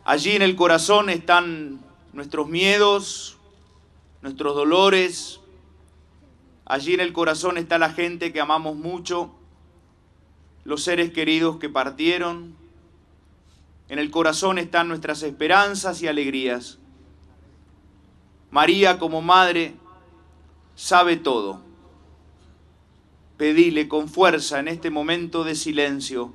Allí 0.06 0.32
en 0.32 0.42
el 0.42 0.56
corazón 0.56 1.10
están 1.10 1.80
nuestros 2.14 2.48
miedos, 2.48 3.38
nuestros 4.22 4.56
dolores. 4.56 5.42
Allí 6.66 6.94
en 6.94 7.02
el 7.02 7.12
corazón 7.12 7.58
está 7.58 7.78
la 7.78 7.90
gente 7.90 8.32
que 8.32 8.40
amamos 8.40 8.76
mucho, 8.76 9.32
los 10.68 10.84
seres 10.84 11.14
queridos 11.14 11.60
que 11.60 11.70
partieron. 11.70 12.54
En 13.88 14.00
el 14.00 14.12
corazón 14.12 14.58
están 14.58 14.90
nuestras 14.90 15.24
esperanzas 15.24 16.02
y 16.02 16.08
alegrías. 16.08 16.78
María 18.52 19.00
como 19.00 19.22
madre 19.22 19.76
sabe 20.76 21.16
todo. 21.16 21.62
Pedile 23.38 23.88
con 23.88 24.10
fuerza 24.10 24.60
en 24.60 24.68
este 24.68 24.90
momento 24.90 25.46
de 25.46 25.56
silencio 25.56 26.34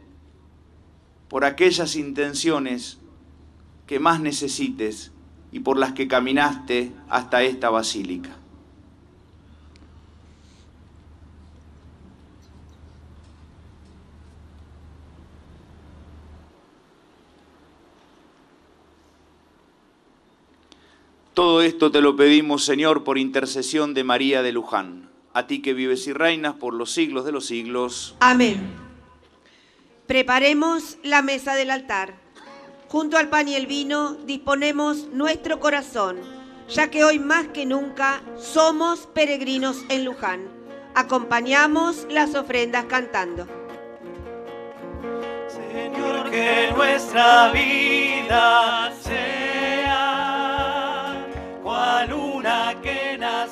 por 1.29 1.45
aquellas 1.45 1.95
intenciones 1.95 3.01
que 3.87 4.01
más 4.01 4.19
necesites 4.19 5.13
y 5.51 5.61
por 5.61 5.77
las 5.77 5.93
que 5.93 6.09
caminaste 6.09 6.91
hasta 7.11 7.43
esta 7.43 7.69
basílica. 7.69 8.31
Todo 21.35 21.63
esto 21.63 21.91
te 21.91 22.03
lo 22.03 22.15
pedimos, 22.15 22.63
Señor, 22.63 23.05
por 23.05 23.17
intercesión 23.17 23.95
de 23.95 24.05
María 24.05 24.43
de 24.43 24.53
Luján, 24.53 25.09
a 25.33 25.47
ti 25.47 25.63
que 25.63 25.73
vives 25.73 26.07
y 26.07 26.13
reinas 26.13 26.55
por 26.57 26.75
los 26.75 26.93
siglos 26.93 27.25
de 27.25 27.33
los 27.33 27.47
siglos. 27.47 28.17
Amén. 28.21 28.61
Preparemos 30.07 30.99
la 31.03 31.23
mesa 31.23 31.55
del 31.55 31.71
altar. 31.71 32.17
Junto 32.89 33.17
al 33.17 33.31
pan 33.31 33.49
y 33.49 33.55
el 33.55 33.67
vino 33.67 34.13
disponemos 34.27 35.09
nuestro 35.11 35.59
corazón, 35.59 36.19
ya 36.69 36.91
que 36.91 37.03
hoy 37.03 37.19
más 37.19 37.47
que 37.49 37.65
nunca 37.65 38.21
somos 38.37 39.07
peregrinos 39.07 39.79
en 39.89 40.05
Luján. 40.05 40.51
Acompañamos 40.95 42.07
las 42.11 42.35
ofrendas 42.35 42.85
cantando. 42.85 43.47
Señor, 45.49 46.31
que 46.31 46.73
nuestra 46.77 47.51
vida 47.53 48.93
sea 49.03 49.32
una 52.73 52.81
quena 52.81 53.47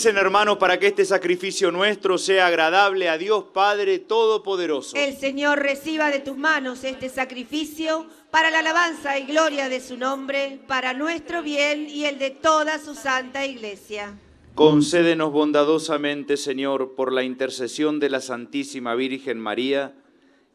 Recen, 0.00 0.16
hermanos, 0.16 0.56
para 0.56 0.78
que 0.78 0.86
este 0.86 1.04
sacrificio 1.04 1.70
nuestro 1.70 2.16
sea 2.16 2.46
agradable 2.46 3.10
a 3.10 3.18
Dios 3.18 3.44
Padre 3.52 3.98
Todopoderoso. 3.98 4.96
El 4.96 5.14
Señor 5.14 5.58
reciba 5.58 6.10
de 6.10 6.20
tus 6.20 6.38
manos 6.38 6.84
este 6.84 7.10
sacrificio 7.10 8.06
para 8.30 8.50
la 8.50 8.60
alabanza 8.60 9.18
y 9.18 9.26
gloria 9.26 9.68
de 9.68 9.78
su 9.78 9.98
nombre, 9.98 10.58
para 10.66 10.94
nuestro 10.94 11.42
bien 11.42 11.86
y 11.86 12.06
el 12.06 12.18
de 12.18 12.30
toda 12.30 12.78
su 12.78 12.94
santa 12.94 13.44
iglesia. 13.44 14.18
Concédenos 14.54 15.32
bondadosamente, 15.32 16.38
Señor, 16.38 16.94
por 16.94 17.12
la 17.12 17.22
intercesión 17.22 18.00
de 18.00 18.08
la 18.08 18.22
Santísima 18.22 18.94
Virgen 18.94 19.38
María, 19.38 19.92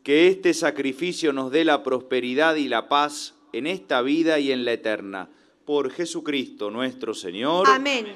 que 0.01 0.27
este 0.27 0.55
sacrificio 0.55 1.34
nos 1.34 1.51
dé 1.51 1.65
la 1.65 1.84
prosperidad 1.84 2.55
y 2.55 2.67
la 2.67 2.89
paz 2.89 3.36
en 3.53 3.67
esta 3.67 4.01
vida 4.01 4.39
y 4.39 4.51
en 4.51 4.65
la 4.65 4.73
eterna. 4.73 5.29
Por 5.65 5.91
Jesucristo 5.91 6.71
nuestro 6.71 7.13
Señor. 7.13 7.67
Amén. 7.69 8.08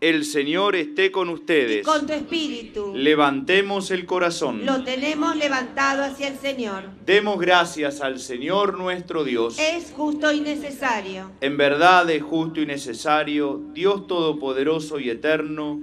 El 0.00 0.26
Señor 0.26 0.76
esté 0.76 1.10
con 1.10 1.30
Y 1.30 1.32
ustedes. 1.32 1.86
con 1.86 2.06
tu 2.06 2.12
espíritu 2.12 2.92
Levantemos 2.94 3.90
el 3.90 4.04
corazón. 4.04 4.66
lo 4.66 4.84
tenemos 4.84 5.34
levantado 5.36 6.02
hacia 6.04 6.28
el 6.28 6.38
Señor. 6.38 6.84
Demos 7.06 7.40
gracias 7.40 8.02
al 8.02 8.18
Señor 8.18 8.78
nuestro 8.78 9.24
Dios. 9.24 9.58
Es 9.58 9.92
justo 9.96 10.30
y 10.32 10.40
necesario. 10.40 11.30
En 11.40 11.56
verdad 11.56 12.10
es 12.10 12.22
justo 12.22 12.60
y 12.60 12.66
necesario, 12.66 13.62
Dios 13.72 14.06
Todopoderoso 14.06 15.00
y 15.00 15.08
Eterno, 15.08 15.80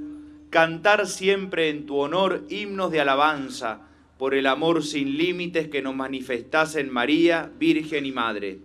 cantar 0.52 1.08
siempre 1.08 1.70
en 1.70 1.88
tu 1.88 1.98
honor 1.98 2.44
himnos 2.50 2.92
de 2.92 3.02
alabanza 3.02 3.82
por 4.20 4.36
el 4.36 4.46
amor 4.46 4.84
sin 4.84 5.18
límites 5.18 5.70
que 5.70 5.82
nos 5.82 5.96
manifestase 5.96 6.82
en 6.82 6.92
María, 6.92 7.52
Virgen 7.60 8.06
y 8.06 8.12
Madre. 8.12 8.60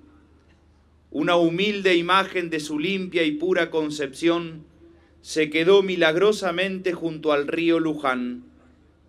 Una 1.11 1.37
humilde 1.37 1.97
imagen 1.97 2.51
de 2.51 2.61
su 2.61 2.79
limpia 2.79 3.23
y 3.23 3.33
pura 3.33 3.71
concepción 3.71 4.67
se 5.23 5.51
quedó 5.51 5.83
milagrosamente 5.83 6.93
junto 6.93 7.33
al 7.33 7.47
río 7.47 7.81
Luján, 7.81 8.45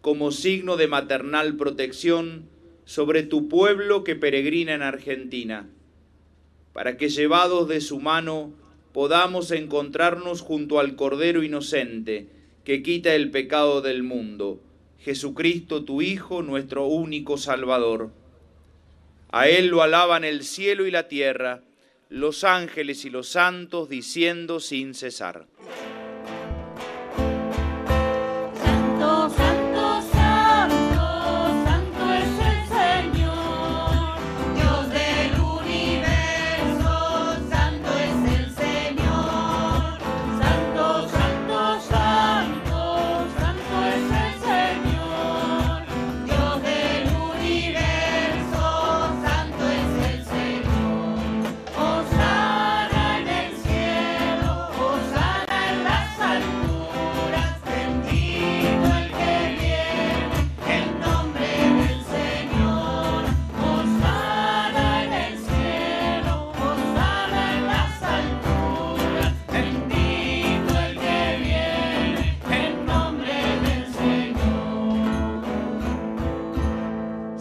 como 0.02 0.32
signo 0.32 0.78
de 0.78 0.88
maternal 0.88 1.56
protección 1.56 2.48
sobre 2.86 3.24
tu 3.24 3.48
pueblo 3.48 4.04
que 4.04 4.16
peregrina 4.16 4.74
en 4.74 4.82
Argentina 4.82 5.70
para 6.74 6.98
que 6.98 7.10
llevados 7.10 7.68
de 7.68 7.82
su 7.82 8.00
mano 8.00 8.54
podamos 8.94 9.52
encontrarnos 9.52 10.42
junto 10.42 10.80
al 10.80 10.96
Cordero 10.96 11.44
Inocente 11.44 12.28
que 12.64 12.84
quita 12.84 13.16
el 13.16 13.32
pecado 13.32 13.82
del 13.82 14.04
mundo, 14.04 14.62
Jesucristo 15.00 15.84
tu 15.84 16.02
Hijo, 16.02 16.42
nuestro 16.42 16.86
único 16.86 17.38
Salvador. 17.38 18.12
A 19.32 19.48
Él 19.48 19.68
lo 19.68 19.82
alaban 19.82 20.24
el 20.24 20.44
cielo 20.44 20.86
y 20.86 20.92
la 20.92 21.08
tierra, 21.08 21.64
los 22.10 22.44
ángeles 22.44 23.06
y 23.06 23.10
los 23.10 23.28
santos 23.28 23.90
diciendo 23.90 24.60
sin 24.60 24.94
cesar. 24.94 25.48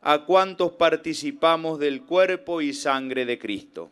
a 0.00 0.24
cuantos 0.24 0.72
participamos 0.72 1.78
del 1.78 2.04
cuerpo 2.04 2.60
y 2.60 2.72
sangre 2.72 3.24
de 3.24 3.38
Cristo. 3.38 3.90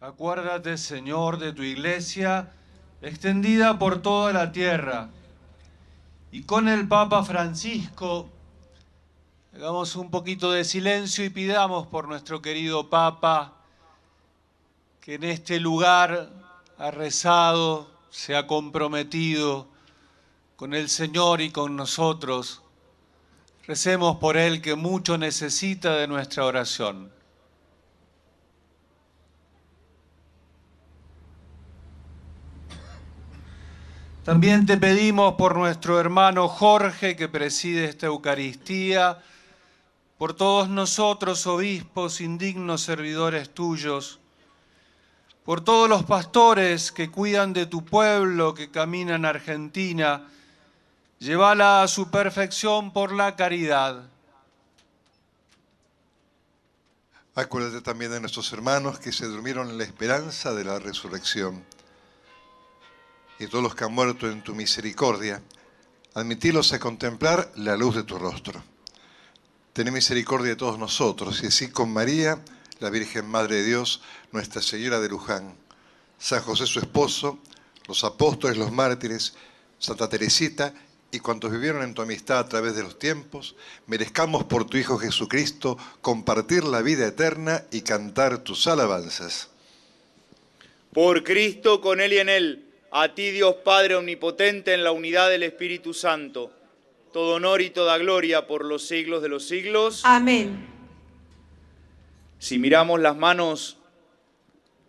Acuérdate, 0.00 0.76
Señor, 0.76 1.38
de 1.38 1.52
tu 1.52 1.62
iglesia 1.62 2.52
extendida 3.00 3.78
por 3.78 4.02
toda 4.02 4.32
la 4.32 4.52
tierra. 4.52 5.10
Y 6.32 6.42
con 6.42 6.68
el 6.68 6.86
Papa 6.88 7.22
Francisco, 7.22 8.28
hagamos 9.54 9.96
un 9.96 10.10
poquito 10.10 10.52
de 10.52 10.64
silencio 10.64 11.24
y 11.24 11.30
pidamos 11.30 11.86
por 11.86 12.08
nuestro 12.08 12.42
querido 12.42 12.90
Papa 12.90 13.54
que 15.00 15.14
en 15.14 15.24
este 15.24 15.60
lugar 15.60 16.30
ha 16.78 16.90
rezado, 16.90 17.88
se 18.10 18.34
ha 18.34 18.46
comprometido 18.46 19.68
con 20.56 20.74
el 20.74 20.88
Señor 20.88 21.40
y 21.40 21.50
con 21.50 21.76
nosotros 21.76 22.62
Recemos 23.66 24.16
por 24.18 24.36
Él 24.36 24.62
que 24.62 24.76
mucho 24.76 25.18
necesita 25.18 25.96
de 25.96 26.06
nuestra 26.06 26.44
oración. 26.44 27.10
También 34.22 34.66
te 34.66 34.76
pedimos 34.76 35.34
por 35.34 35.56
nuestro 35.56 35.98
hermano 35.98 36.48
Jorge 36.48 37.16
que 37.16 37.28
preside 37.28 37.86
esta 37.86 38.06
Eucaristía, 38.06 39.22
por 40.16 40.34
todos 40.34 40.68
nosotros, 40.68 41.46
obispos, 41.46 42.20
indignos 42.20 42.82
servidores 42.82 43.50
tuyos, 43.50 44.20
por 45.44 45.60
todos 45.60 45.88
los 45.88 46.04
pastores 46.04 46.90
que 46.90 47.10
cuidan 47.10 47.52
de 47.52 47.66
tu 47.66 47.84
pueblo, 47.84 48.54
que 48.54 48.70
caminan 48.70 49.24
Argentina, 49.24 50.26
Llévala 51.18 51.82
a 51.82 51.88
su 51.88 52.10
perfección 52.10 52.92
por 52.92 53.10
la 53.10 53.36
caridad. 53.36 54.10
Acuérdate 57.34 57.80
también 57.80 58.10
de 58.10 58.20
nuestros 58.20 58.52
hermanos 58.52 58.98
que 58.98 59.12
se 59.12 59.26
durmieron 59.26 59.70
en 59.70 59.78
la 59.78 59.84
esperanza 59.84 60.54
de 60.54 60.64
la 60.64 60.78
resurrección. 60.78 61.64
Y 63.38 63.46
todos 63.46 63.64
los 63.64 63.74
que 63.74 63.84
han 63.84 63.94
muerto 63.94 64.30
en 64.30 64.42
tu 64.42 64.54
misericordia, 64.54 65.42
admitilos 66.14 66.72
a 66.72 66.78
contemplar 66.78 67.50
la 67.56 67.76
luz 67.76 67.96
de 67.96 68.02
tu 68.02 68.18
rostro. 68.18 68.62
Ten 69.72 69.92
misericordia 69.92 70.50
de 70.50 70.56
todos 70.56 70.78
nosotros, 70.78 71.42
y 71.42 71.46
así 71.46 71.68
con 71.68 71.92
María, 71.92 72.42
la 72.78 72.90
Virgen 72.90 73.26
Madre 73.26 73.56
de 73.56 73.64
Dios, 73.64 74.02
Nuestra 74.32 74.60
Señora 74.60 75.00
de 75.00 75.08
Luján, 75.08 75.54
San 76.18 76.42
José 76.42 76.66
su 76.66 76.78
esposo, 76.78 77.38
los 77.86 78.04
apóstoles, 78.04 78.56
los 78.56 78.72
mártires, 78.72 79.34
Santa 79.78 80.08
Teresita, 80.08 80.72
y 81.10 81.20
cuantos 81.20 81.52
vivieron 81.52 81.82
en 81.82 81.94
tu 81.94 82.02
amistad 82.02 82.38
a 82.38 82.48
través 82.48 82.76
de 82.76 82.82
los 82.82 82.98
tiempos, 82.98 83.56
merezcamos 83.86 84.44
por 84.44 84.66
tu 84.66 84.76
Hijo 84.76 84.98
Jesucristo 84.98 85.78
compartir 86.00 86.64
la 86.64 86.82
vida 86.82 87.06
eterna 87.06 87.64
y 87.70 87.82
cantar 87.82 88.38
tus 88.38 88.66
alabanzas. 88.66 89.50
Por 90.92 91.24
Cristo, 91.24 91.80
con 91.80 92.00
Él 92.00 92.14
y 92.14 92.18
en 92.18 92.28
Él, 92.28 92.64
a 92.90 93.14
ti 93.14 93.30
Dios 93.30 93.56
Padre 93.64 93.96
Omnipotente 93.96 94.74
en 94.74 94.84
la 94.84 94.92
unidad 94.92 95.28
del 95.28 95.42
Espíritu 95.42 95.94
Santo, 95.94 96.50
todo 97.12 97.34
honor 97.34 97.62
y 97.62 97.70
toda 97.70 97.98
gloria 97.98 98.46
por 98.46 98.64
los 98.64 98.86
siglos 98.86 99.22
de 99.22 99.28
los 99.28 99.46
siglos. 99.46 100.02
Amén. 100.04 100.66
Si 102.38 102.58
miramos 102.58 103.00
las 103.00 103.16
manos 103.16 103.78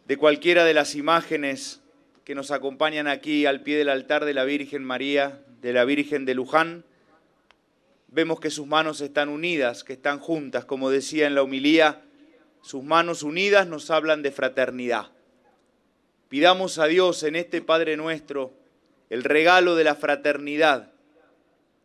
de 0.07 0.17
cualquiera 0.17 0.65
de 0.65 0.73
las 0.73 0.95
imágenes 0.95 1.81
que 2.23 2.35
nos 2.35 2.51
acompañan 2.51 3.07
aquí 3.07 3.45
al 3.45 3.61
pie 3.61 3.77
del 3.77 3.89
altar 3.89 4.25
de 4.25 4.33
la 4.33 4.43
Virgen 4.43 4.83
María, 4.83 5.41
de 5.61 5.73
la 5.73 5.85
Virgen 5.85 6.25
de 6.25 6.35
Luján, 6.35 6.83
vemos 8.07 8.39
que 8.39 8.49
sus 8.49 8.67
manos 8.67 9.01
están 9.01 9.29
unidas, 9.29 9.83
que 9.83 9.93
están 9.93 10.19
juntas. 10.19 10.65
Como 10.65 10.89
decía 10.89 11.27
en 11.27 11.35
la 11.35 11.43
humilía, 11.43 12.03
sus 12.61 12.83
manos 12.83 13.23
unidas 13.23 13.67
nos 13.67 13.91
hablan 13.91 14.21
de 14.21 14.31
fraternidad. 14.31 15.11
Pidamos 16.29 16.79
a 16.79 16.87
Dios 16.87 17.23
en 17.23 17.35
este 17.35 17.61
Padre 17.61 17.95
nuestro 17.97 18.53
el 19.09 19.23
regalo 19.23 19.75
de 19.75 19.85
la 19.85 19.95
fraternidad, 19.95 20.91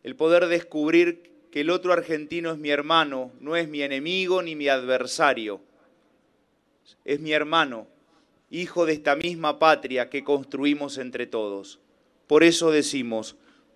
el 0.03 0.17
poder 0.17 0.47
descubrir 0.47 1.31
que 1.53 1.61
el 1.61 1.71
otro 1.71 1.93
argentino 1.93 2.51
es 2.51 2.59
mi 2.59 2.71
hermano, 2.71 3.31
no 3.39 3.55
es 3.55 3.69
mi 3.69 3.83
enemigo 3.83 4.43
ni 4.43 4.57
mi 4.57 4.69
adversario, 4.69 5.61
es 7.05 7.21
mi 7.21 7.33
hermano, 7.33 7.87
hijo 8.51 8.87
de 8.87 8.95
esta 8.95 9.15
misma 9.15 9.61
patria 9.61 10.11
que 10.11 10.25
construimos 10.25 10.99
entre 10.99 11.27
todos. 11.27 11.79
Por 12.27 12.43
eso 12.43 12.73
decimos, 12.73 13.37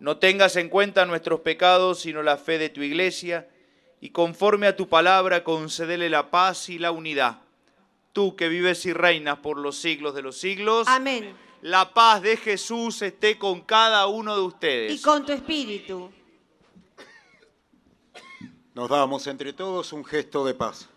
No 0.00 0.18
tengas 0.18 0.56
en 0.56 0.68
cuenta 0.68 1.06
nuestros 1.06 1.40
pecados, 1.40 2.00
sino 2.00 2.22
la 2.22 2.36
fe 2.36 2.58
de 2.58 2.68
tu 2.68 2.82
iglesia, 2.82 3.48
y 4.00 4.10
conforme 4.10 4.66
a 4.66 4.76
tu 4.76 4.88
palabra 4.88 5.44
concedele 5.44 6.10
la 6.10 6.30
paz 6.30 6.68
y 6.68 6.78
la 6.78 6.90
unidad. 6.90 7.38
Tú 8.12 8.36
que 8.36 8.48
vives 8.48 8.84
y 8.86 8.92
reinas 8.92 9.38
por 9.38 9.58
los 9.58 9.76
siglos 9.76 10.14
de 10.14 10.22
los 10.22 10.36
siglos. 10.36 10.86
Amén. 10.88 11.34
La 11.62 11.94
paz 11.94 12.20
de 12.22 12.36
Jesús 12.36 13.00
esté 13.02 13.38
con 13.38 13.62
cada 13.62 14.06
uno 14.06 14.36
de 14.36 14.42
ustedes. 14.42 14.92
Y 14.92 15.00
con 15.02 15.24
tu 15.24 15.32
espíritu. 15.32 16.12
Nos 18.74 18.88
damos 18.90 19.26
entre 19.26 19.52
todos 19.52 19.92
un 19.92 20.04
gesto 20.04 20.44
de 20.44 20.54
paz. 20.54 20.88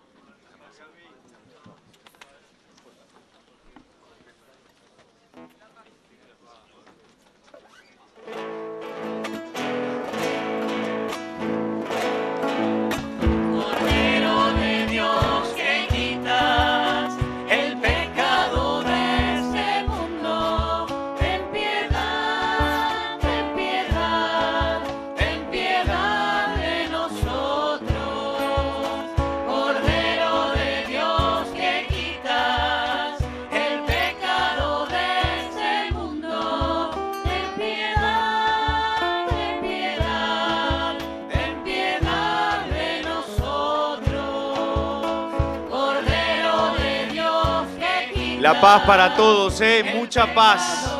Paz 48.68 48.84
para 48.86 49.16
todos, 49.16 49.62
¿eh? 49.62 49.82
Mucha 49.96 50.34
paz. 50.34 50.94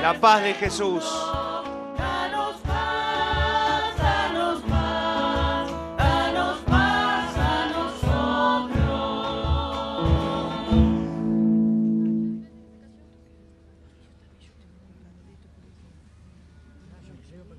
La 0.00 0.18
paz 0.18 0.42
de 0.42 0.54
Jesús. 0.54 1.04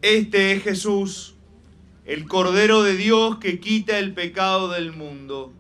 Este 0.01 0.53
es 0.53 0.63
Jesús, 0.63 1.35
el 2.05 2.27
Cordero 2.27 2.81
de 2.81 2.95
Dios 2.95 3.37
que 3.37 3.59
quita 3.59 3.99
el 3.99 4.15
pecado 4.15 4.69
del 4.69 4.93
mundo. 4.93 5.53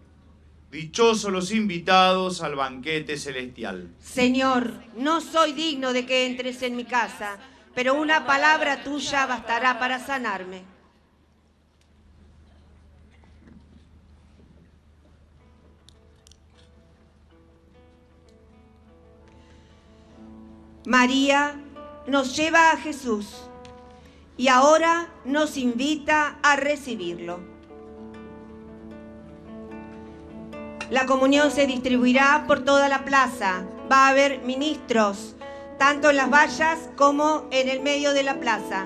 Dichosos 0.73 1.31
los 1.31 1.51
invitados 1.51 2.41
al 2.41 2.55
banquete 2.55 3.15
celestial. 3.15 3.93
Señor, 4.01 4.73
no 4.97 5.21
soy 5.21 5.53
digno 5.53 5.93
de 5.93 6.07
que 6.07 6.25
entres 6.25 6.63
en 6.63 6.75
mi 6.75 6.83
casa, 6.83 7.37
pero 7.75 7.93
una 7.93 8.25
palabra 8.25 8.83
tuya 8.83 9.27
bastará 9.27 9.77
para 9.77 10.03
sanarme. 10.03 10.63
María 20.87 21.53
nos 22.07 22.35
lleva 22.35 22.71
a 22.71 22.77
Jesús 22.77 23.27
y 24.37 24.47
ahora 24.47 25.13
nos 25.23 25.55
invita 25.55 26.39
a 26.41 26.55
recibirlo. 26.55 27.52
La 30.93 31.07
comunión 31.07 31.49
se 31.49 31.65
distribuirá 31.65 32.43
por 32.45 32.63
toda 32.63 32.87
la 32.87 33.03
plaza. 33.03 33.63
Va 33.91 34.05
a 34.05 34.09
haber 34.09 34.41
ministros, 34.43 35.35
tanto 35.79 36.11
en 36.11 36.17
las 36.17 36.29
vallas 36.29 36.77
como 36.95 37.47
en 37.49 37.67
el 37.67 37.81
medio 37.81 38.13
de 38.13 38.21
la 38.21 38.39
plaza. 38.39 38.85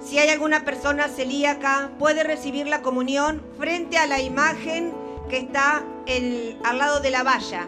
Si 0.00 0.20
hay 0.20 0.28
alguna 0.28 0.64
persona 0.64 1.08
celíaca, 1.08 1.90
puede 1.98 2.22
recibir 2.22 2.68
la 2.68 2.82
comunión 2.82 3.42
frente 3.58 3.98
a 3.98 4.06
la 4.06 4.20
imagen 4.20 4.94
que 5.28 5.38
está 5.38 5.82
al 6.06 6.78
lado 6.78 7.00
de 7.00 7.10
la 7.10 7.24
valla, 7.24 7.66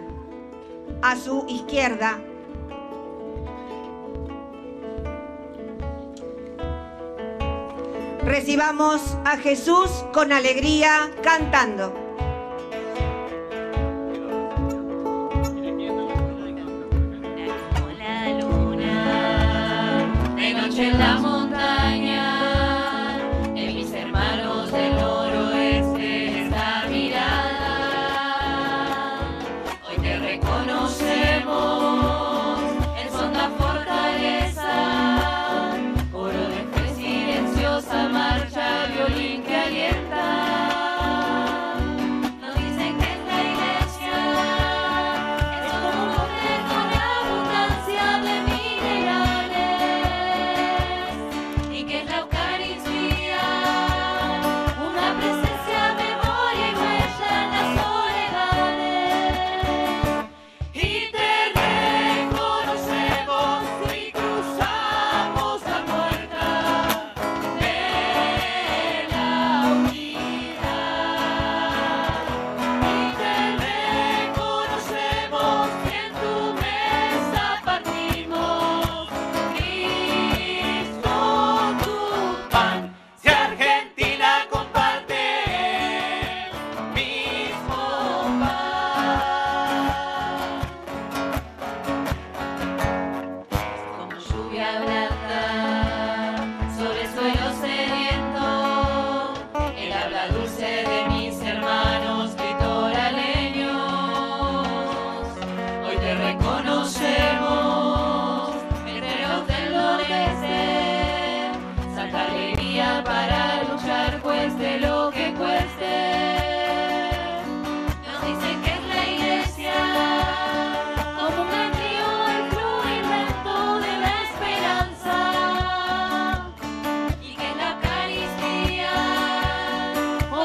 a 1.02 1.16
su 1.16 1.44
izquierda. 1.48 2.20
Recibamos 8.24 9.02
a 9.24 9.38
Jesús 9.38 9.90
con 10.12 10.30
alegría 10.30 11.10
cantando. 11.24 12.01
Noche 20.72 20.88
en 20.88 20.98
la 20.98 21.51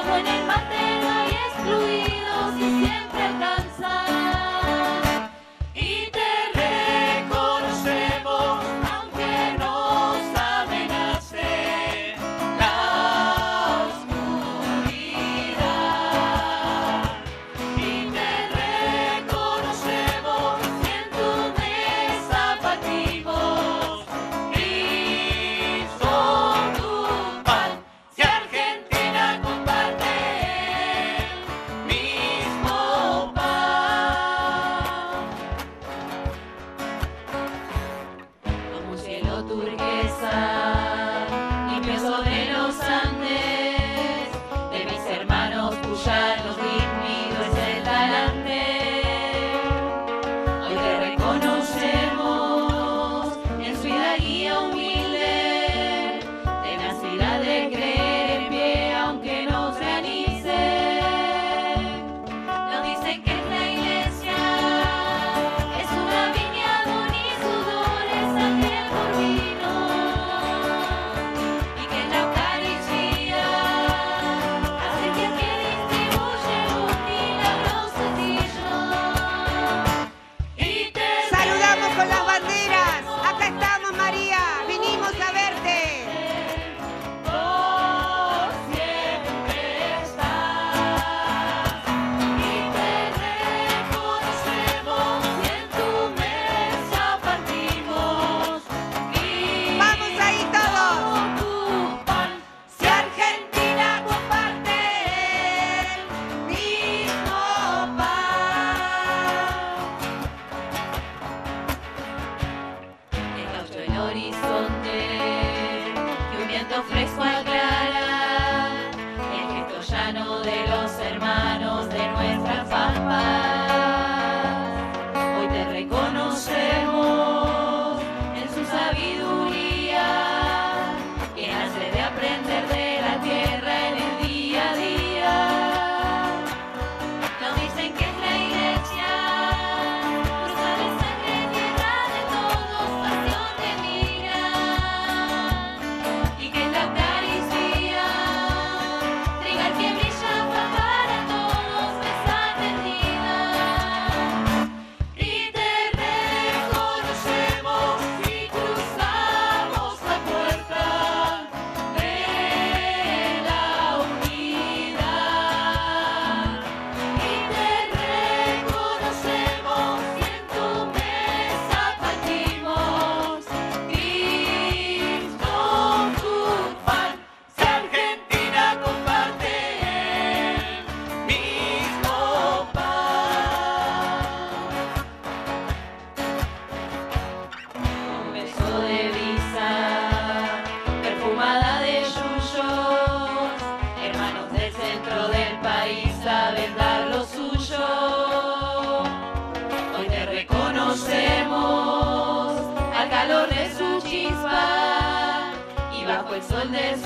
como 0.08 0.20
en 0.20 0.47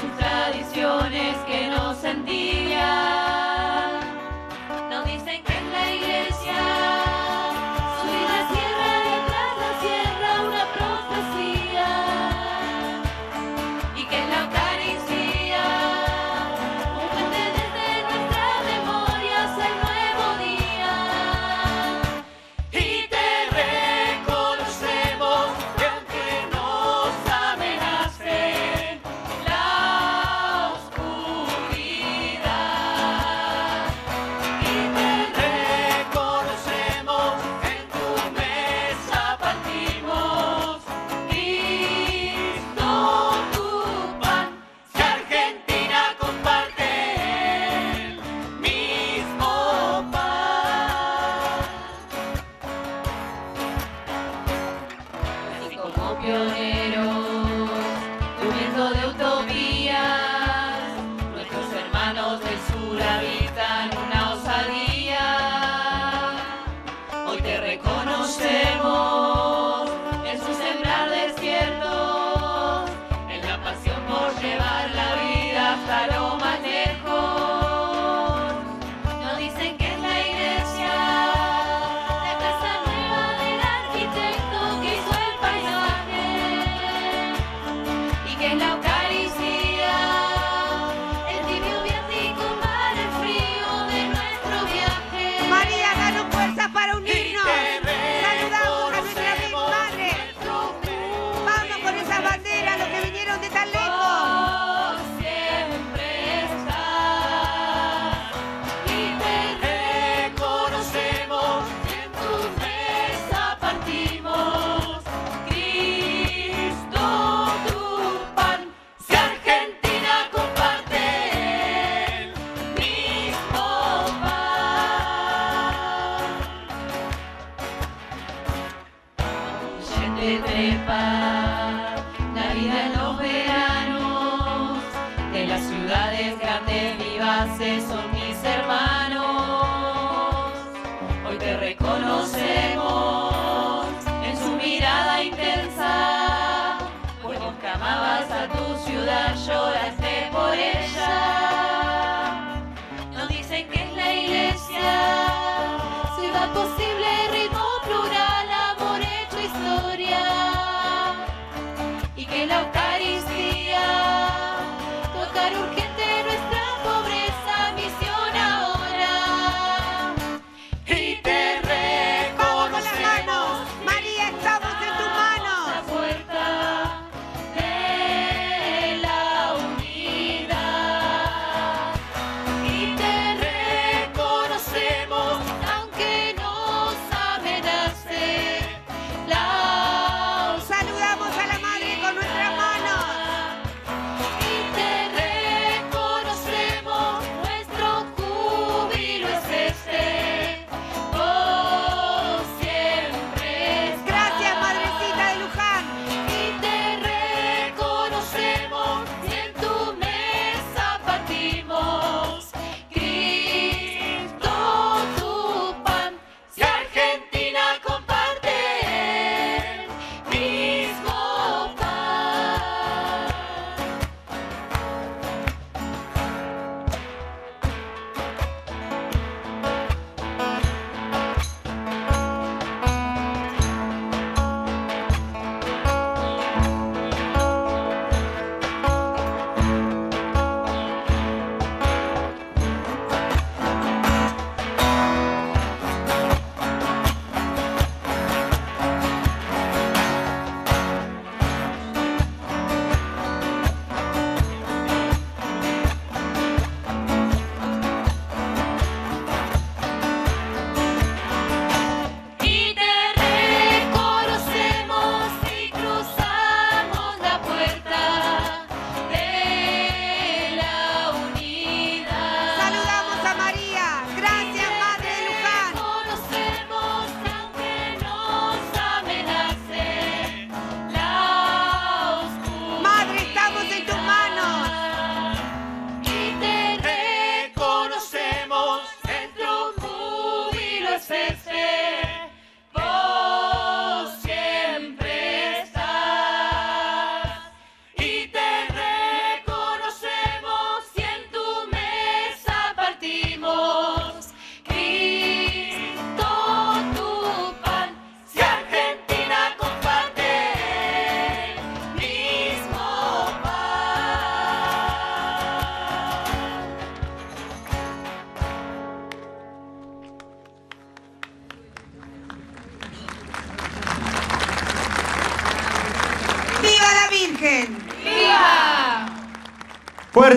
sus 0.01 0.17
tradiciones 0.17 1.37
que 1.45 1.67
nos 1.67 2.03
envidian. 2.03 3.30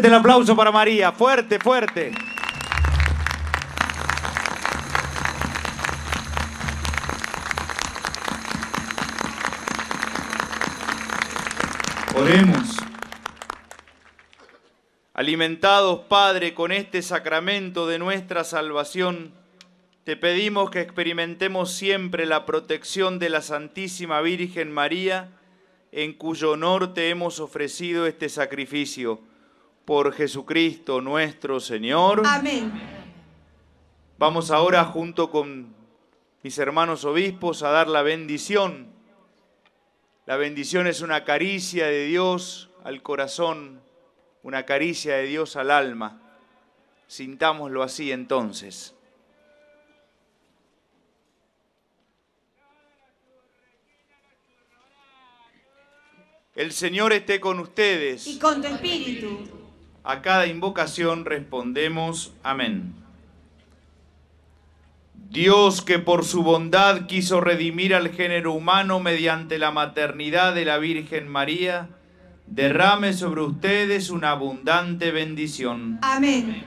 El 0.05 0.13
aplauso 0.13 0.55
para 0.55 0.71
María, 0.71 1.13
fuerte, 1.13 1.59
fuerte. 1.59 2.13
Oremos. 12.15 12.77
Alimentados, 15.15 16.01
Padre, 16.01 16.53
con 16.53 16.71
este 16.71 17.01
sacramento 17.01 17.87
de 17.87 17.99
nuestra 17.99 18.45
salvación, 18.45 19.33
te 20.05 20.19
pedimos 20.19 20.69
que 20.69 20.83
experimentemos 20.83 21.73
siempre 21.73 22.27
la 22.27 22.45
protección 22.45 23.19
de 23.19 23.31
la 23.31 23.41
Santísima 23.41 24.21
Virgen 24.21 24.71
María, 24.71 25.31
en 25.93 26.13
cuyo 26.13 26.51
honor 26.51 26.93
te 26.93 27.09
hemos 27.09 27.41
ofrecido 27.41 28.07
este 28.07 28.29
sacrificio. 28.29 29.23
Por 29.85 30.13
Jesucristo 30.13 31.01
nuestro 31.01 31.61
Señor. 31.61 32.23
Amén. 32.25 32.73
Vamos 34.19 34.51
ahora 34.51 34.85
junto 34.85 35.31
con 35.31 35.75
mis 36.43 36.57
hermanos 36.59 37.05
obispos 37.05 37.63
a 37.63 37.71
dar 37.71 37.89
la 37.89 38.03
bendición. 38.03 38.89
La 40.27 40.37
bendición 40.37 40.87
es 40.87 41.03
una 41.03 41.25
caricia 41.25 41.87
de 41.87 42.07
Dios 42.07 42.71
al 42.83 43.03
corazón, 43.03 43.83
una 44.43 44.65
caricia 44.65 45.17
de 45.17 45.25
Dios 45.25 45.57
al 45.57 45.71
alma. 45.71 46.21
Sintámoslo 47.07 47.83
así 47.83 48.11
entonces. 48.13 48.95
El 56.55 56.73
Señor 56.73 57.13
esté 57.13 57.41
con 57.41 57.59
ustedes. 57.59 58.27
Y 58.27 58.39
con 58.39 58.63
tu 58.63 58.69
espíritu. 58.69 59.64
A 60.05 60.21
cada 60.21 60.47
invocación 60.47 61.25
respondemos 61.25 62.35
amén. 62.43 62.93
Dios 65.31 65.81
que 65.81 65.99
por 65.99 66.27
su 66.27 66.43
bondad 66.43 67.07
quiso 67.07 67.41
redimir 67.41 67.95
al 67.95 68.11
género 68.11 68.53
humano 68.53 69.01
mediante 69.01 69.59
la 69.59 69.71
maternidad 69.71 70.55
de 70.55 70.67
la 70.67 70.77
Virgen 70.77 71.27
María, 71.27 71.89
derrame 72.47 73.15
sobre 73.15 73.41
ustedes 73.41 74.11
una 74.11 74.33
abundante 74.33 75.11
bendición. 75.11 75.99
Amén. 76.03 76.65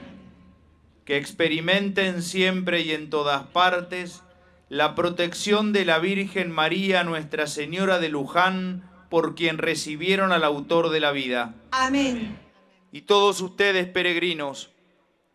Que 1.04 1.16
experimenten 1.16 2.22
siempre 2.22 2.80
y 2.80 2.90
en 2.90 3.08
todas 3.08 3.44
partes 3.44 4.24
la 4.68 4.96
protección 4.96 5.72
de 5.72 5.84
la 5.84 6.00
Virgen 6.00 6.50
María, 6.50 7.04
Nuestra 7.04 7.46
Señora 7.46 8.00
de 8.00 8.08
Luján, 8.08 8.82
por 9.08 9.36
quien 9.36 9.58
recibieron 9.58 10.32
al 10.32 10.42
autor 10.42 10.90
de 10.90 11.00
la 11.00 11.12
vida. 11.12 11.54
Amén. 11.70 12.47
Y 12.92 13.02
todos 13.02 13.40
ustedes, 13.40 13.86
peregrinos, 13.86 14.70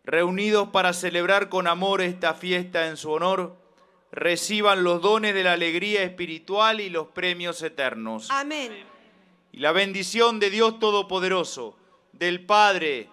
reunidos 0.04 0.68
para 0.68 0.92
celebrar 0.92 1.48
con 1.48 1.66
amor 1.66 2.02
esta 2.02 2.34
fiesta 2.34 2.88
en 2.88 2.96
su 2.96 3.10
honor, 3.10 3.56
reciban 4.12 4.84
los 4.84 5.02
dones 5.02 5.34
de 5.34 5.44
la 5.44 5.52
alegría 5.52 6.02
espiritual 6.02 6.80
y 6.80 6.90
los 6.90 7.08
premios 7.08 7.62
eternos. 7.62 8.28
Amén. 8.30 8.72
Y 9.52 9.58
la 9.58 9.72
bendición 9.72 10.40
de 10.40 10.50
Dios 10.50 10.78
Todopoderoso, 10.78 11.76
del 12.12 12.44
Padre, 12.44 13.08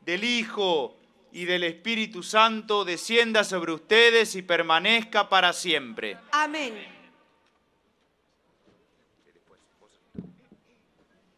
del 0.00 0.24
Hijo 0.24 0.96
y 1.32 1.44
del 1.44 1.64
Espíritu 1.64 2.22
Santo 2.22 2.84
descienda 2.84 3.44
sobre 3.44 3.72
ustedes 3.72 4.34
y 4.34 4.42
permanezca 4.42 5.28
para 5.28 5.52
siempre. 5.52 6.16
Amén. 6.32 6.99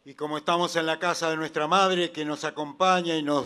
Y 0.05 0.15
como 0.15 0.37
estamos 0.37 0.75
en 0.75 0.85
la 0.85 0.99
casa 0.99 1.29
de 1.29 1.37
nuestra 1.37 1.65
Madre, 1.65 2.11
que 2.11 2.25
nos 2.25 2.43
acompaña 2.43 3.15
y 3.15 3.23
nos 3.23 3.45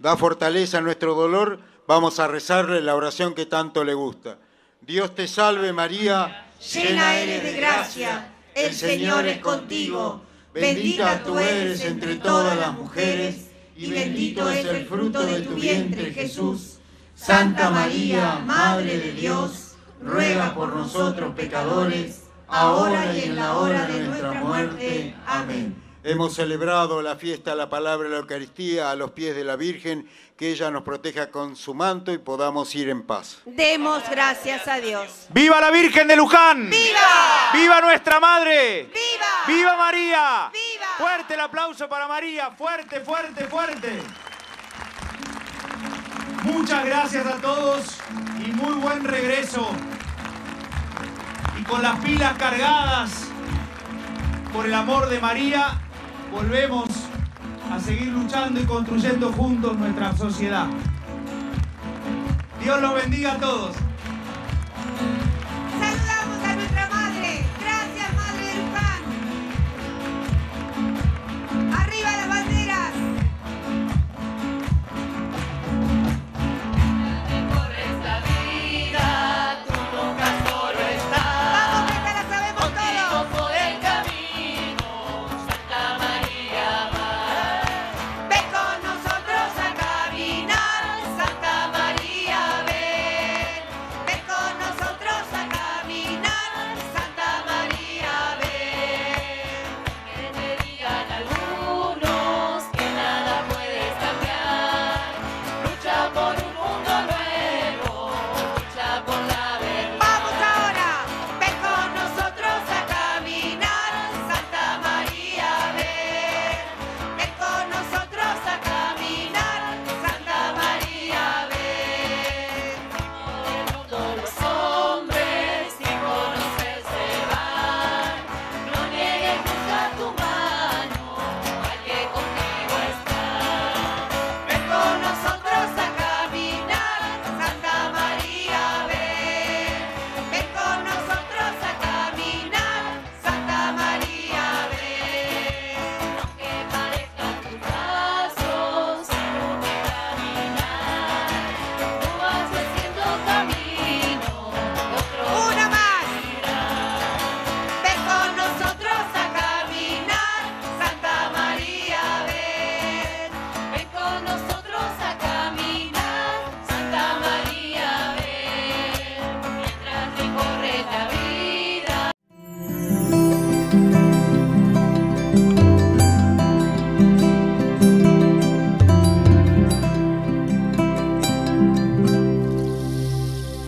da 0.00 0.16
fortaleza 0.16 0.78
en 0.78 0.84
nuestro 0.84 1.14
dolor, 1.14 1.60
vamos 1.86 2.18
a 2.18 2.26
rezarle 2.26 2.80
la 2.80 2.96
oración 2.96 3.32
que 3.32 3.46
tanto 3.46 3.84
le 3.84 3.94
gusta. 3.94 4.38
Dios 4.80 5.14
te 5.14 5.28
salve 5.28 5.72
María, 5.72 6.50
Llena 6.72 7.20
eres 7.20 7.44
de 7.44 7.52
gracia, 7.52 8.32
el 8.56 8.74
Señor 8.74 9.28
es 9.28 9.38
contigo. 9.38 10.22
Bendita 10.52 11.22
tú 11.22 11.38
eres 11.38 11.84
entre 11.84 12.16
todas 12.16 12.58
las 12.58 12.72
mujeres, 12.72 13.50
y 13.76 13.88
bendito 13.88 14.50
es 14.50 14.64
el 14.64 14.86
fruto 14.86 15.24
de 15.24 15.42
tu 15.42 15.54
vientre, 15.54 16.12
Jesús. 16.12 16.78
Santa 17.14 17.70
María, 17.70 18.40
Madre 18.40 18.98
de 18.98 19.12
Dios, 19.12 19.76
ruega 20.02 20.56
por 20.56 20.74
nosotros 20.74 21.36
pecadores, 21.36 22.24
ahora 22.48 23.14
y 23.14 23.26
en 23.26 23.36
la 23.36 23.56
hora 23.56 23.86
de 23.86 24.00
nuestra 24.00 24.32
muerte. 24.32 25.14
Amén. 25.24 25.83
Hemos 26.06 26.34
celebrado 26.34 27.00
la 27.00 27.16
fiesta 27.16 27.52
de 27.52 27.56
la 27.56 27.70
palabra 27.70 28.06
de 28.06 28.14
la 28.14 28.20
Eucaristía 28.20 28.90
a 28.90 28.94
los 28.94 29.12
pies 29.12 29.34
de 29.34 29.42
la 29.42 29.56
Virgen, 29.56 30.06
que 30.36 30.50
ella 30.50 30.70
nos 30.70 30.82
proteja 30.82 31.30
con 31.30 31.56
su 31.56 31.72
manto 31.72 32.12
y 32.12 32.18
podamos 32.18 32.74
ir 32.74 32.90
en 32.90 33.06
paz. 33.06 33.38
Demos 33.46 34.02
gracias 34.10 34.68
a 34.68 34.76
Dios. 34.80 35.28
¡Viva 35.30 35.58
la 35.62 35.70
Virgen 35.70 36.06
de 36.06 36.14
Luján! 36.16 36.68
¡Viva! 36.68 37.52
¡Viva 37.54 37.80
nuestra 37.80 38.20
Madre! 38.20 38.82
¡Viva! 38.82 39.26
¡Viva 39.48 39.76
María! 39.78 40.50
¡Viva! 40.52 40.86
Fuerte 40.98 41.32
el 41.32 41.40
aplauso 41.40 41.88
para 41.88 42.06
María, 42.06 42.50
fuerte, 42.50 43.00
fuerte, 43.00 43.46
fuerte. 43.46 44.02
Muchas 46.42 46.84
gracias 46.84 47.26
a 47.26 47.36
todos 47.36 47.96
y 48.46 48.52
muy 48.52 48.74
buen 48.74 49.04
regreso. 49.04 49.70
Y 51.58 51.62
con 51.62 51.80
las 51.80 51.98
pilas 52.04 52.36
cargadas 52.36 53.24
por 54.52 54.66
el 54.66 54.74
amor 54.74 55.08
de 55.08 55.18
María, 55.18 55.80
volvemos 56.34 56.88
a 57.70 57.78
seguir 57.78 58.08
luchando 58.08 58.60
y 58.60 58.64
construyendo 58.64 59.32
juntos 59.32 59.78
nuestra 59.78 60.16
sociedad. 60.16 60.66
Dios 62.60 62.80
los 62.80 62.94
bendiga 62.94 63.34
a 63.34 63.38
todos. 63.38 63.76
Saludamos 65.78 66.44
a 66.44 66.54
nuestra 66.56 66.88
madre. 66.88 67.44
Gracias, 67.60 68.14
madre 68.14 68.46
del 68.46 68.66
pan. 68.74 69.00
Arriba 71.80 72.16
la 72.16 72.26
bandera. 72.26 72.63